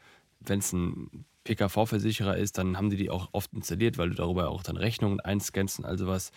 Wenn 0.41 0.59
es 0.61 0.73
ein 0.73 1.25
PKV-Versicherer 1.45 2.37
ist, 2.37 2.59
dann 2.59 2.77
haben 2.77 2.91
die 2.91 2.97
die 2.97 3.11
auch 3.11 3.29
oft 3.33 3.53
installiert, 3.53 3.99
weil 3.99 4.11
du 4.11 4.15
darüber 4.15 4.51
auch 4.51 4.63
dann 4.63 4.77
Rechnungen 4.77 5.21
einscannst 5.21 5.79
und 5.79 5.85
all 5.87 5.99
sowas. 5.99 6.31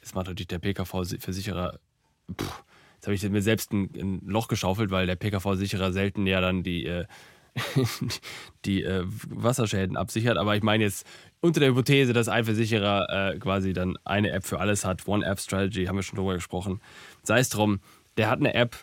Das 0.00 0.14
macht 0.14 0.26
natürlich 0.26 0.48
der 0.48 0.58
PKV-Versicherer. 0.58 1.78
Jetzt 2.28 3.06
habe 3.06 3.14
ich 3.14 3.28
mir 3.28 3.42
selbst 3.42 3.72
ein, 3.72 3.90
ein, 3.94 4.20
Loch 4.26 4.48
geschaufelt, 4.48 4.90
weil 4.90 5.06
der 5.06 5.16
PKV-Versicherer 5.16 5.92
selten 5.92 6.26
ja 6.26 6.40
dann 6.40 6.62
die, 6.62 6.84
äh, 6.84 7.06
die 8.64 8.82
äh, 8.82 9.04
Wasserschäden 9.28 9.96
absichert. 9.96 10.36
Aber 10.36 10.56
ich 10.56 10.62
meine 10.62 10.84
jetzt 10.84 11.06
unter 11.40 11.60
der 11.60 11.70
Hypothese, 11.70 12.12
dass 12.12 12.28
ein 12.28 12.44
Versicherer 12.44 13.34
äh, 13.34 13.38
quasi 13.38 13.72
dann 13.72 13.96
eine 14.04 14.30
App 14.30 14.44
für 14.44 14.58
alles 14.58 14.84
hat. 14.84 15.06
One-App-Strategy, 15.06 15.86
haben 15.86 15.96
wir 15.96 16.02
schon 16.02 16.16
drüber 16.16 16.34
gesprochen. 16.34 16.80
Sei 17.22 17.38
es 17.38 17.48
drum, 17.48 17.80
der 18.16 18.28
hat 18.28 18.40
eine 18.40 18.54
App, 18.54 18.76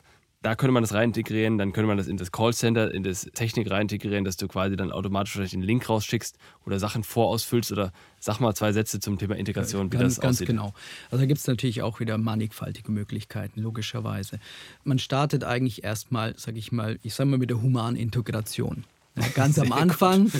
da 0.47 0.55
könnte 0.55 0.71
man 0.71 0.81
das 0.81 0.93
rein 0.93 1.09
integrieren, 1.09 1.57
dann 1.57 1.73
könnte 1.73 1.87
man 1.87 1.97
das 1.97 2.07
in 2.07 2.15
das 2.15 2.31
Callcenter, 2.31 2.93
in 2.93 3.03
das 3.03 3.23
Technik 3.33 3.69
rein 3.69 3.81
integrieren, 3.81 4.23
dass 4.23 4.37
du 4.37 4.47
quasi 4.47 4.77
dann 4.77 4.93
automatisch 4.93 5.33
vielleicht 5.33 5.53
einen 5.53 5.63
Link 5.63 5.89
rausschickst 5.89 6.37
oder 6.65 6.79
Sachen 6.79 7.03
vorausfüllst 7.03 7.73
oder 7.73 7.91
sag 8.21 8.39
mal 8.39 8.55
zwei 8.55 8.71
Sätze 8.71 9.01
zum 9.01 9.17
Thema 9.17 9.35
Integration, 9.35 9.91
wie 9.91 9.97
ganz, 9.97 10.15
das 10.15 10.23
aussieht. 10.23 10.47
Ganz 10.47 10.57
genau. 10.57 10.73
Also 11.11 11.23
da 11.23 11.25
gibt 11.25 11.41
es 11.41 11.47
natürlich 11.47 11.81
auch 11.81 11.99
wieder 11.99 12.17
mannigfaltige 12.17 12.93
Möglichkeiten, 12.93 13.59
logischerweise. 13.59 14.39
Man 14.85 14.99
startet 14.99 15.43
eigentlich 15.43 15.83
erstmal, 15.83 16.33
sag 16.37 16.55
ich 16.55 16.71
mal, 16.71 16.97
ich 17.03 17.13
sage 17.13 17.29
mal 17.29 17.39
mit 17.39 17.49
der 17.49 17.61
humanen 17.61 17.97
Integration. 17.97 18.85
Ja, 19.17 19.27
ganz 19.35 19.59
am 19.59 19.71
Anfang 19.73 20.31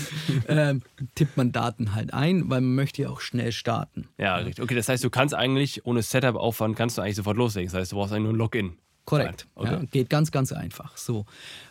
äh, 0.47 0.75
tippt 1.15 1.35
man 1.35 1.51
Daten 1.51 1.95
halt 1.95 2.13
ein, 2.13 2.49
weil 2.49 2.61
man 2.61 2.75
möchte 2.75 3.01
ja 3.01 3.09
auch 3.09 3.19
schnell 3.19 3.51
starten. 3.51 4.07
Ja, 4.17 4.37
richtig. 4.37 4.63
Okay, 4.63 4.75
das 4.75 4.87
heißt, 4.87 5.03
du 5.03 5.09
kannst 5.09 5.35
eigentlich 5.35 5.85
ohne 5.85 6.01
Setup-Aufwand 6.01 6.77
kannst 6.77 6.97
du 6.97 7.01
eigentlich 7.01 7.17
sofort 7.17 7.35
loslegen. 7.35 7.69
Das 7.69 7.77
heißt, 7.77 7.91
du 7.91 7.97
brauchst 7.97 8.13
eigentlich 8.13 8.23
nur 8.23 8.33
ein 8.33 8.37
Login. 8.37 8.77
Korrekt. 9.07 9.47
Okay. 9.55 9.71
Ja, 9.71 9.81
geht 9.89 10.09
ganz, 10.09 10.31
ganz 10.31 10.51
einfach. 10.51 10.97
So. 10.97 11.25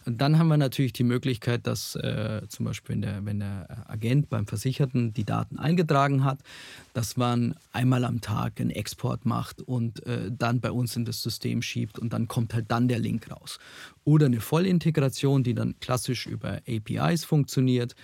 Und 0.07 0.23
dann 0.23 0.39
haben 0.39 0.49
wir 0.49 0.57
natürlich 0.57 0.95
die 0.95 1.05
Möglichkeit, 1.05 1.67
dass 1.67 1.95
äh, 1.95 2.41
zum 2.49 2.65
Beispiel, 2.65 2.95
wenn 2.95 3.03
der, 3.03 3.27
wenn 3.27 3.41
der 3.41 3.85
Agent 3.91 4.31
beim 4.31 4.47
Versicherten 4.47 5.13
die 5.13 5.25
Daten 5.25 5.59
eingetragen 5.59 6.25
hat, 6.25 6.39
dass 6.95 7.19
man 7.19 7.55
einmal 7.75 8.07
am 8.07 8.23
Tag 8.23 8.59
einen 8.59 8.71
Export 8.71 9.27
macht 9.27 9.61
und 9.61 10.07
äh, 10.07 10.31
dann 10.31 10.61
bei 10.61 10.71
uns 10.71 10.97
in 10.97 11.05
das 11.05 11.23
System 11.23 11.61
schiebt 11.61 11.99
und 11.99 12.15
dann 12.15 12.27
kommt 12.27 12.55
halt 12.55 12.71
dann 12.71 12.89
der 12.89 13.01
Link 13.01 13.31
raus. 13.31 13.59
Oder 14.05 14.27
eine 14.27 14.41
Vollintegration, 14.41 15.45
die 15.45 15.53
dann 15.53 15.79
klassisch 15.79 16.27
über 16.27 16.63
APIs 16.67 17.27
funktioniert. 17.27 17.95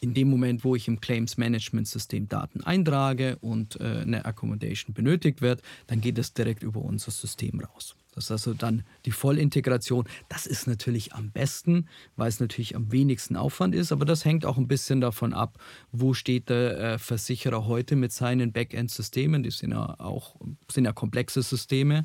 In 0.00 0.14
dem 0.14 0.28
Moment, 0.28 0.64
wo 0.64 0.74
ich 0.74 0.88
im 0.88 1.00
Claims 1.00 1.36
Management 1.36 1.86
System 1.86 2.28
Daten 2.28 2.64
eintrage 2.64 3.36
und 3.40 3.80
äh, 3.80 4.00
eine 4.00 4.24
Accommodation 4.24 4.94
benötigt 4.94 5.42
wird, 5.42 5.62
dann 5.86 6.00
geht 6.00 6.18
es 6.18 6.34
direkt 6.34 6.64
über 6.64 6.80
unser 6.80 7.12
System 7.12 7.60
raus. 7.60 7.94
Das 8.14 8.24
ist 8.24 8.30
also 8.30 8.54
dann 8.54 8.82
die 9.06 9.12
Vollintegration. 9.12 10.04
Das 10.28 10.46
ist 10.46 10.66
natürlich 10.66 11.14
am 11.14 11.30
besten, 11.30 11.86
weil 12.16 12.28
es 12.28 12.40
natürlich 12.40 12.74
am 12.74 12.90
wenigsten 12.90 13.36
Aufwand 13.36 13.74
ist, 13.74 13.92
aber 13.92 14.04
das 14.04 14.24
hängt 14.24 14.44
auch 14.44 14.58
ein 14.58 14.68
bisschen 14.68 15.00
davon 15.00 15.32
ab, 15.32 15.58
wo 15.92 16.12
steht 16.12 16.48
der 16.48 16.78
äh, 16.78 16.98
Versicherer 16.98 17.66
heute 17.66 17.96
mit 17.96 18.12
seinen 18.12 18.52
Backend-Systemen. 18.52 19.42
Die 19.42 19.50
sind 19.50 19.70
ja 19.70 19.98
auch 20.00 20.36
sind 20.70 20.84
ja 20.84 20.92
komplexe 20.92 21.42
Systeme. 21.42 22.04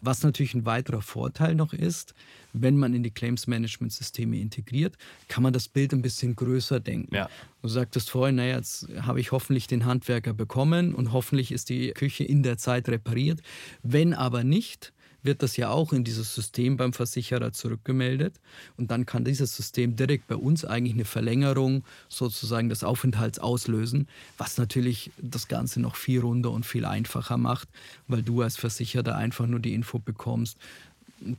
Was 0.00 0.22
natürlich 0.22 0.54
ein 0.54 0.66
weiterer 0.66 1.02
Vorteil 1.02 1.54
noch 1.54 1.72
ist, 1.72 2.14
wenn 2.52 2.76
man 2.76 2.94
in 2.94 3.02
die 3.02 3.10
Claims-Management-Systeme 3.10 4.38
integriert, 4.38 4.96
kann 5.28 5.42
man 5.42 5.52
das 5.52 5.68
Bild 5.68 5.92
ein 5.92 6.02
bisschen 6.02 6.36
größer 6.36 6.80
denken. 6.80 7.14
Ja. 7.14 7.28
Du 7.62 7.68
sagtest 7.68 8.10
vorhin, 8.10 8.36
naja, 8.36 8.56
jetzt 8.56 8.88
habe 9.00 9.20
ich 9.20 9.32
hoffentlich 9.32 9.66
den 9.66 9.84
Handwerker 9.84 10.34
bekommen 10.34 10.94
und 10.94 11.12
hoffentlich 11.12 11.52
ist 11.52 11.68
die 11.68 11.90
Küche 11.90 12.24
in 12.24 12.42
der 12.42 12.58
Zeit 12.58 12.88
repariert. 12.88 13.40
Wenn 13.82 14.14
aber 14.14 14.44
nicht, 14.44 14.92
wird 15.28 15.42
das 15.42 15.58
ja 15.58 15.68
auch 15.68 15.92
in 15.92 16.04
dieses 16.04 16.34
System 16.34 16.78
beim 16.78 16.94
Versicherer 16.94 17.52
zurückgemeldet. 17.52 18.40
Und 18.78 18.90
dann 18.90 19.04
kann 19.04 19.24
dieses 19.24 19.54
System 19.54 19.94
direkt 19.94 20.26
bei 20.26 20.36
uns 20.36 20.64
eigentlich 20.64 20.94
eine 20.94 21.04
Verlängerung 21.04 21.84
sozusagen 22.08 22.70
des 22.70 22.82
Aufenthalts 22.82 23.38
auslösen, 23.38 24.08
was 24.38 24.56
natürlich 24.56 25.10
das 25.18 25.46
Ganze 25.46 25.82
noch 25.82 25.96
viel 25.96 26.20
runder 26.20 26.50
und 26.50 26.64
viel 26.64 26.86
einfacher 26.86 27.36
macht, 27.36 27.68
weil 28.06 28.22
du 28.22 28.40
als 28.40 28.56
Versicherter 28.56 29.16
einfach 29.16 29.46
nur 29.46 29.60
die 29.60 29.74
Info 29.74 29.98
bekommst, 29.98 30.56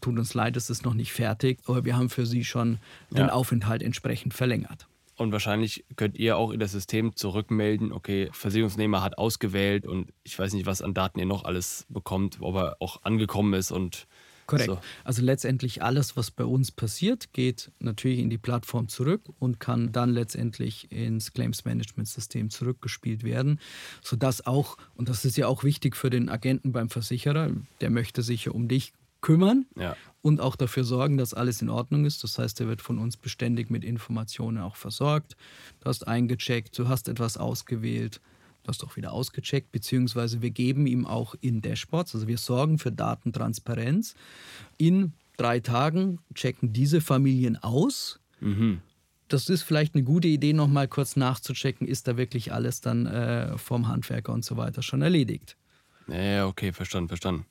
tut 0.01 0.19
uns 0.19 0.35
leid, 0.35 0.55
es 0.55 0.69
ist 0.69 0.85
noch 0.85 0.93
nicht 0.93 1.11
fertig, 1.11 1.57
aber 1.65 1.83
wir 1.83 1.97
haben 1.97 2.09
für 2.09 2.27
Sie 2.27 2.43
schon 2.43 2.77
den 3.09 3.27
ja. 3.27 3.31
Aufenthalt 3.31 3.81
entsprechend 3.81 4.35
verlängert. 4.35 4.88
Und 5.19 5.33
wahrscheinlich 5.33 5.83
könnt 5.97 6.17
ihr 6.17 6.37
auch 6.37 6.51
in 6.51 6.61
das 6.61 6.71
System 6.71 7.13
zurückmelden, 7.13 7.91
okay, 7.91 8.29
Versicherungsnehmer 8.31 9.03
hat 9.03 9.17
ausgewählt 9.17 9.85
und 9.85 10.13
ich 10.23 10.39
weiß 10.39 10.53
nicht, 10.53 10.65
was 10.65 10.81
an 10.81 10.93
Daten 10.93 11.19
ihr 11.19 11.25
noch 11.25 11.43
alles 11.43 11.85
bekommt, 11.89 12.37
ob 12.39 12.55
er 12.55 12.77
auch 12.79 13.03
angekommen 13.03 13.53
ist 13.53 13.71
und 13.71 14.07
Korrekt. 14.49 14.69
So. 14.69 14.79
Also 15.03 15.21
letztendlich 15.21 15.83
alles, 15.83 16.17
was 16.17 16.31
bei 16.31 16.43
uns 16.43 16.71
passiert, 16.71 17.33
geht 17.33 17.71
natürlich 17.79 18.19
in 18.19 18.31
die 18.31 18.39
Plattform 18.39 18.87
zurück 18.87 19.21
und 19.37 19.59
kann 19.59 19.91
dann 19.91 20.09
letztendlich 20.09 20.91
ins 20.91 21.33
Claims 21.33 21.65
Management 21.65 22.07
System 22.07 22.49
zurückgespielt 22.49 23.23
werden, 23.23 23.59
sodass 24.01 24.47
auch, 24.47 24.77
und 24.95 25.07
das 25.07 25.23
ist 25.23 25.37
ja 25.37 25.47
auch 25.47 25.63
wichtig 25.63 25.95
für 25.95 26.09
den 26.09 26.29
Agenten 26.29 26.71
beim 26.71 26.89
Versicherer, 26.89 27.51
der 27.81 27.89
möchte 27.91 28.23
sich 28.23 28.45
ja 28.45 28.51
um 28.51 28.67
dich 28.67 28.93
kümmern 29.21 29.65
ja. 29.75 29.95
und 30.21 30.39
auch 30.39 30.55
dafür 30.55 30.83
sorgen, 30.83 31.17
dass 31.17 31.33
alles 31.33 31.61
in 31.61 31.69
Ordnung 31.69 32.05
ist. 32.05 32.23
Das 32.23 32.37
heißt, 32.39 32.59
er 32.61 32.67
wird 32.67 32.81
von 32.81 32.99
uns 32.99 33.17
beständig 33.17 33.69
mit 33.69 33.83
Informationen 33.83 34.57
auch 34.59 34.75
versorgt. 34.75 35.35
Du 35.81 35.89
hast 35.89 36.07
eingecheckt, 36.07 36.77
du 36.77 36.87
hast 36.87 37.07
etwas 37.07 37.37
ausgewählt, 37.37 38.21
du 38.63 38.69
hast 38.69 38.83
auch 38.83 38.95
wieder 38.95 39.11
ausgecheckt, 39.11 39.71
beziehungsweise 39.71 40.41
wir 40.41 40.51
geben 40.51 40.87
ihm 40.87 41.05
auch 41.05 41.35
in 41.41 41.61
Dashboards, 41.61 42.15
also 42.15 42.27
wir 42.27 42.37
sorgen 42.37 42.77
für 42.77 42.91
Datentransparenz. 42.91 44.15
In 44.77 45.13
drei 45.37 45.59
Tagen 45.59 46.19
checken 46.33 46.73
diese 46.73 47.01
Familien 47.01 47.57
aus. 47.57 48.19
Mhm. 48.39 48.81
Das 49.27 49.47
ist 49.47 49.61
vielleicht 49.61 49.93
eine 49.93 50.03
gute 50.03 50.27
Idee, 50.27 50.53
nochmal 50.53 50.87
kurz 50.87 51.15
nachzuchecken, 51.15 51.87
ist 51.87 52.07
da 52.07 52.17
wirklich 52.17 52.51
alles 52.51 52.81
dann 52.81 53.05
äh, 53.05 53.57
vom 53.57 53.87
Handwerker 53.87 54.33
und 54.33 54.43
so 54.43 54.57
weiter 54.57 54.81
schon 54.81 55.03
erledigt. 55.03 55.55
Ja, 56.07 56.47
okay, 56.47 56.73
verstanden, 56.73 57.09
verstanden. 57.09 57.45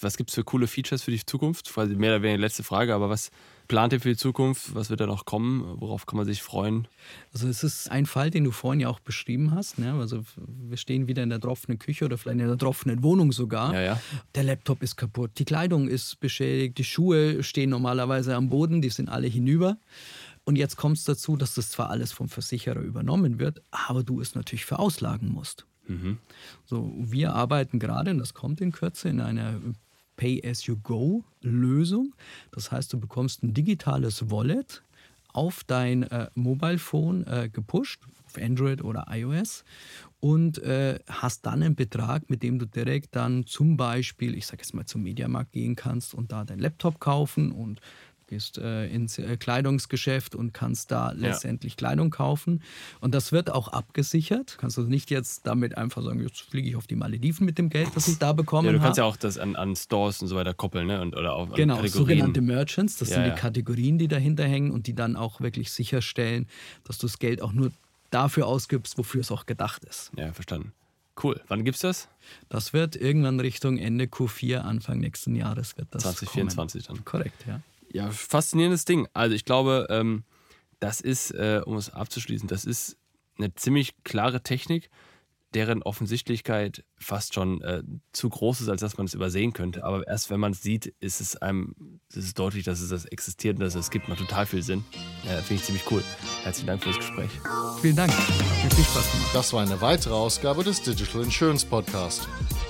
Was 0.00 0.16
gibt 0.16 0.30
es 0.30 0.34
für 0.34 0.44
coole 0.44 0.66
Features 0.66 1.02
für 1.02 1.10
die 1.10 1.24
Zukunft? 1.24 1.72
Quasi 1.72 1.94
mehr 1.94 2.12
oder 2.12 2.22
weniger 2.22 2.36
die 2.36 2.42
letzte 2.42 2.62
Frage, 2.62 2.94
aber 2.94 3.08
was 3.08 3.30
plant 3.66 3.94
ihr 3.94 4.00
für 4.00 4.10
die 4.10 4.16
Zukunft? 4.16 4.74
Was 4.74 4.90
wird 4.90 5.00
da 5.00 5.06
noch 5.06 5.24
kommen? 5.24 5.80
Worauf 5.80 6.04
kann 6.04 6.18
man 6.18 6.26
sich 6.26 6.42
freuen? 6.42 6.86
Also 7.32 7.48
es 7.48 7.64
ist 7.64 7.90
ein 7.90 8.04
Fall, 8.04 8.30
den 8.30 8.44
du 8.44 8.50
vorhin 8.50 8.80
ja 8.80 8.88
auch 8.88 9.00
beschrieben 9.00 9.54
hast. 9.54 9.78
Ne? 9.78 9.94
Also 9.94 10.22
wir 10.36 10.76
stehen 10.76 11.08
wieder 11.08 11.22
in 11.22 11.30
der 11.30 11.40
tropfenden 11.40 11.78
Küche 11.78 12.04
oder 12.04 12.18
vielleicht 12.18 12.40
in 12.40 12.46
der 12.46 12.58
tropfenden 12.58 13.02
Wohnung 13.02 13.32
sogar. 13.32 13.72
Ja, 13.72 13.80
ja. 13.80 14.00
Der 14.34 14.44
Laptop 14.44 14.82
ist 14.82 14.96
kaputt, 14.96 15.32
die 15.38 15.44
Kleidung 15.44 15.88
ist 15.88 16.20
beschädigt, 16.20 16.78
die 16.78 16.84
Schuhe 16.84 17.42
stehen 17.42 17.70
normalerweise 17.70 18.36
am 18.36 18.50
Boden, 18.50 18.82
die 18.82 18.90
sind 18.90 19.08
alle 19.08 19.26
hinüber. 19.26 19.78
Und 20.44 20.56
jetzt 20.56 20.76
kommt 20.76 20.98
es 20.98 21.04
dazu, 21.04 21.36
dass 21.36 21.54
das 21.54 21.70
zwar 21.70 21.90
alles 21.90 22.12
vom 22.12 22.28
Versicherer 22.28 22.80
übernommen 22.80 23.40
wird, 23.40 23.62
aber 23.72 24.04
du 24.04 24.20
es 24.20 24.34
natürlich 24.34 24.64
verauslagen 24.64 25.32
musst. 25.32 25.66
Mhm. 25.88 26.18
So, 26.64 26.92
wir 26.96 27.34
arbeiten 27.34 27.78
gerade, 27.78 28.12
und 28.12 28.18
das 28.18 28.34
kommt 28.34 28.60
in 28.60 28.72
Kürze, 28.72 29.08
in 29.08 29.20
einer 29.20 29.60
Pay-as-you-go-Lösung. 30.16 32.14
Das 32.52 32.70
heißt, 32.72 32.92
du 32.92 33.00
bekommst 33.00 33.42
ein 33.42 33.54
digitales 33.54 34.30
Wallet 34.30 34.82
auf 35.32 35.64
dein 35.64 36.04
äh, 36.04 36.28
Mobile 36.34 36.78
Phone 36.78 37.26
äh, 37.26 37.48
gepusht, 37.52 38.02
auf 38.26 38.38
Android 38.42 38.82
oder 38.82 39.06
iOS, 39.10 39.64
und 40.20 40.58
äh, 40.58 40.98
hast 41.06 41.44
dann 41.44 41.62
einen 41.62 41.76
Betrag, 41.76 42.30
mit 42.30 42.42
dem 42.42 42.58
du 42.58 42.66
direkt 42.66 43.14
dann 43.14 43.46
zum 43.46 43.76
Beispiel, 43.76 44.34
ich 44.34 44.46
sage 44.46 44.62
jetzt 44.62 44.74
mal 44.74 44.86
zum 44.86 45.02
Mediamarkt 45.02 45.52
gehen 45.52 45.76
kannst 45.76 46.14
und 46.14 46.32
da 46.32 46.44
deinen 46.44 46.60
Laptop 46.60 47.00
kaufen 47.00 47.52
und 47.52 47.80
gehst 48.26 48.58
äh, 48.58 48.86
ins 48.86 49.18
äh, 49.18 49.36
Kleidungsgeschäft 49.36 50.34
und 50.34 50.52
kannst 50.52 50.90
da 50.90 51.12
letztendlich 51.12 51.74
ja. 51.74 51.76
Kleidung 51.76 52.10
kaufen. 52.10 52.62
Und 53.00 53.14
das 53.14 53.32
wird 53.32 53.50
auch 53.50 53.68
abgesichert. 53.68 54.56
Kannst 54.58 54.76
du 54.76 54.82
nicht 54.82 55.10
jetzt 55.10 55.46
damit 55.46 55.76
einfach 55.76 56.02
sagen, 56.02 56.20
jetzt 56.20 56.40
fliege 56.40 56.68
ich 56.68 56.76
auf 56.76 56.86
die 56.86 56.96
Malediven 56.96 57.46
mit 57.46 57.58
dem 57.58 57.70
Geld, 57.70 57.88
das 57.94 58.08
ich 58.08 58.18
da 58.18 58.32
bekomme. 58.32 58.68
Ja, 58.68 58.72
du 58.72 58.80
kannst 58.80 58.98
ja 58.98 59.04
auch 59.04 59.16
das 59.16 59.38
an, 59.38 59.56
an, 59.56 59.76
Stores 59.76 60.22
und 60.22 60.28
so 60.28 60.36
weiter 60.36 60.54
koppeln, 60.54 60.86
ne? 60.86 61.00
Und, 61.00 61.16
oder 61.16 61.34
auch 61.34 61.54
genau, 61.54 61.84
sogenannte 61.86 62.40
Merchants, 62.40 62.96
das 62.96 63.10
ja, 63.10 63.16
sind 63.16 63.26
die 63.26 63.40
Kategorien, 63.40 63.98
die 63.98 64.08
dahinter 64.08 64.44
hängen 64.44 64.70
und 64.70 64.86
die 64.86 64.94
dann 64.94 65.16
auch 65.16 65.40
wirklich 65.40 65.70
sicherstellen, 65.70 66.46
dass 66.84 66.98
du 66.98 67.06
das 67.06 67.18
Geld 67.18 67.42
auch 67.42 67.52
nur 67.52 67.70
dafür 68.10 68.46
ausgibst, 68.46 68.98
wofür 68.98 69.20
es 69.20 69.30
auch 69.30 69.46
gedacht 69.46 69.84
ist. 69.84 70.10
Ja, 70.16 70.32
verstanden. 70.32 70.72
Cool. 71.22 71.40
Wann 71.48 71.64
gibt's 71.64 71.80
das? 71.80 72.08
Das 72.50 72.74
wird 72.74 72.94
irgendwann 72.94 73.40
Richtung 73.40 73.78
Ende 73.78 74.04
Q4, 74.04 74.58
Anfang 74.58 74.98
nächsten 74.98 75.34
Jahres 75.34 75.78
wird 75.78 75.88
das 75.92 76.02
2024 76.02 76.86
kommen. 76.86 76.98
dann. 76.98 77.04
Korrekt, 77.04 77.46
ja 77.46 77.62
ja, 77.92 78.10
faszinierendes 78.10 78.84
Ding. 78.84 79.06
Also 79.12 79.34
ich 79.34 79.44
glaube, 79.44 79.86
ähm, 79.90 80.24
das 80.80 81.00
ist, 81.00 81.30
äh, 81.32 81.62
um 81.64 81.76
es 81.76 81.90
abzuschließen, 81.90 82.48
das 82.48 82.64
ist 82.64 82.96
eine 83.38 83.54
ziemlich 83.54 83.94
klare 84.04 84.42
Technik, 84.42 84.90
deren 85.54 85.82
Offensichtlichkeit 85.82 86.84
fast 86.98 87.34
schon 87.34 87.62
äh, 87.62 87.82
zu 88.12 88.28
groß 88.28 88.60
ist, 88.60 88.68
als 88.68 88.80
dass 88.80 88.98
man 88.98 89.06
es 89.06 89.14
übersehen 89.14 89.52
könnte. 89.52 89.84
Aber 89.84 90.06
erst 90.06 90.28
wenn 90.28 90.40
man 90.40 90.52
es 90.52 90.62
sieht, 90.62 90.94
ist 91.00 91.20
es 91.20 91.36
einem 91.36 91.74
ist 92.10 92.24
es 92.24 92.34
deutlich, 92.34 92.64
dass 92.64 92.80
es 92.80 92.90
das 92.90 93.06
existiert 93.06 93.56
und 93.56 93.64
dass 93.64 93.74
es 93.74 93.90
gibt, 93.90 94.08
macht 94.08 94.18
total 94.18 94.44
viel 94.44 94.62
Sinn. 94.62 94.84
Äh, 95.24 95.40
Finde 95.42 95.54
ich 95.54 95.62
ziemlich 95.64 95.90
cool. 95.90 96.02
Herzlichen 96.42 96.66
Dank 96.66 96.82
für 96.82 96.90
das 96.90 96.98
Gespräch. 96.98 97.30
Vielen 97.80 97.96
Dank. 97.96 98.12
Hat 98.12 98.74
viel 98.74 98.84
Spaß 98.84 99.12
gemacht. 99.12 99.30
Das 99.32 99.52
war 99.52 99.62
eine 99.62 99.80
weitere 99.80 100.14
Ausgabe 100.14 100.62
des 100.62 100.82
Digital 100.82 101.22
Insurance 101.22 101.64
Podcast. 101.64 102.28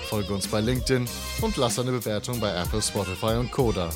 Folge 0.09 0.33
uns 0.33 0.46
bei 0.46 0.61
LinkedIn 0.61 1.09
und 1.42 1.57
lass 1.57 1.79
eine 1.81 1.90
Bewertung 1.90 2.38
bei 2.38 2.55
Apple, 2.55 2.81
Spotify 2.81 3.35
und 3.35 3.50
Koda. 3.50 3.90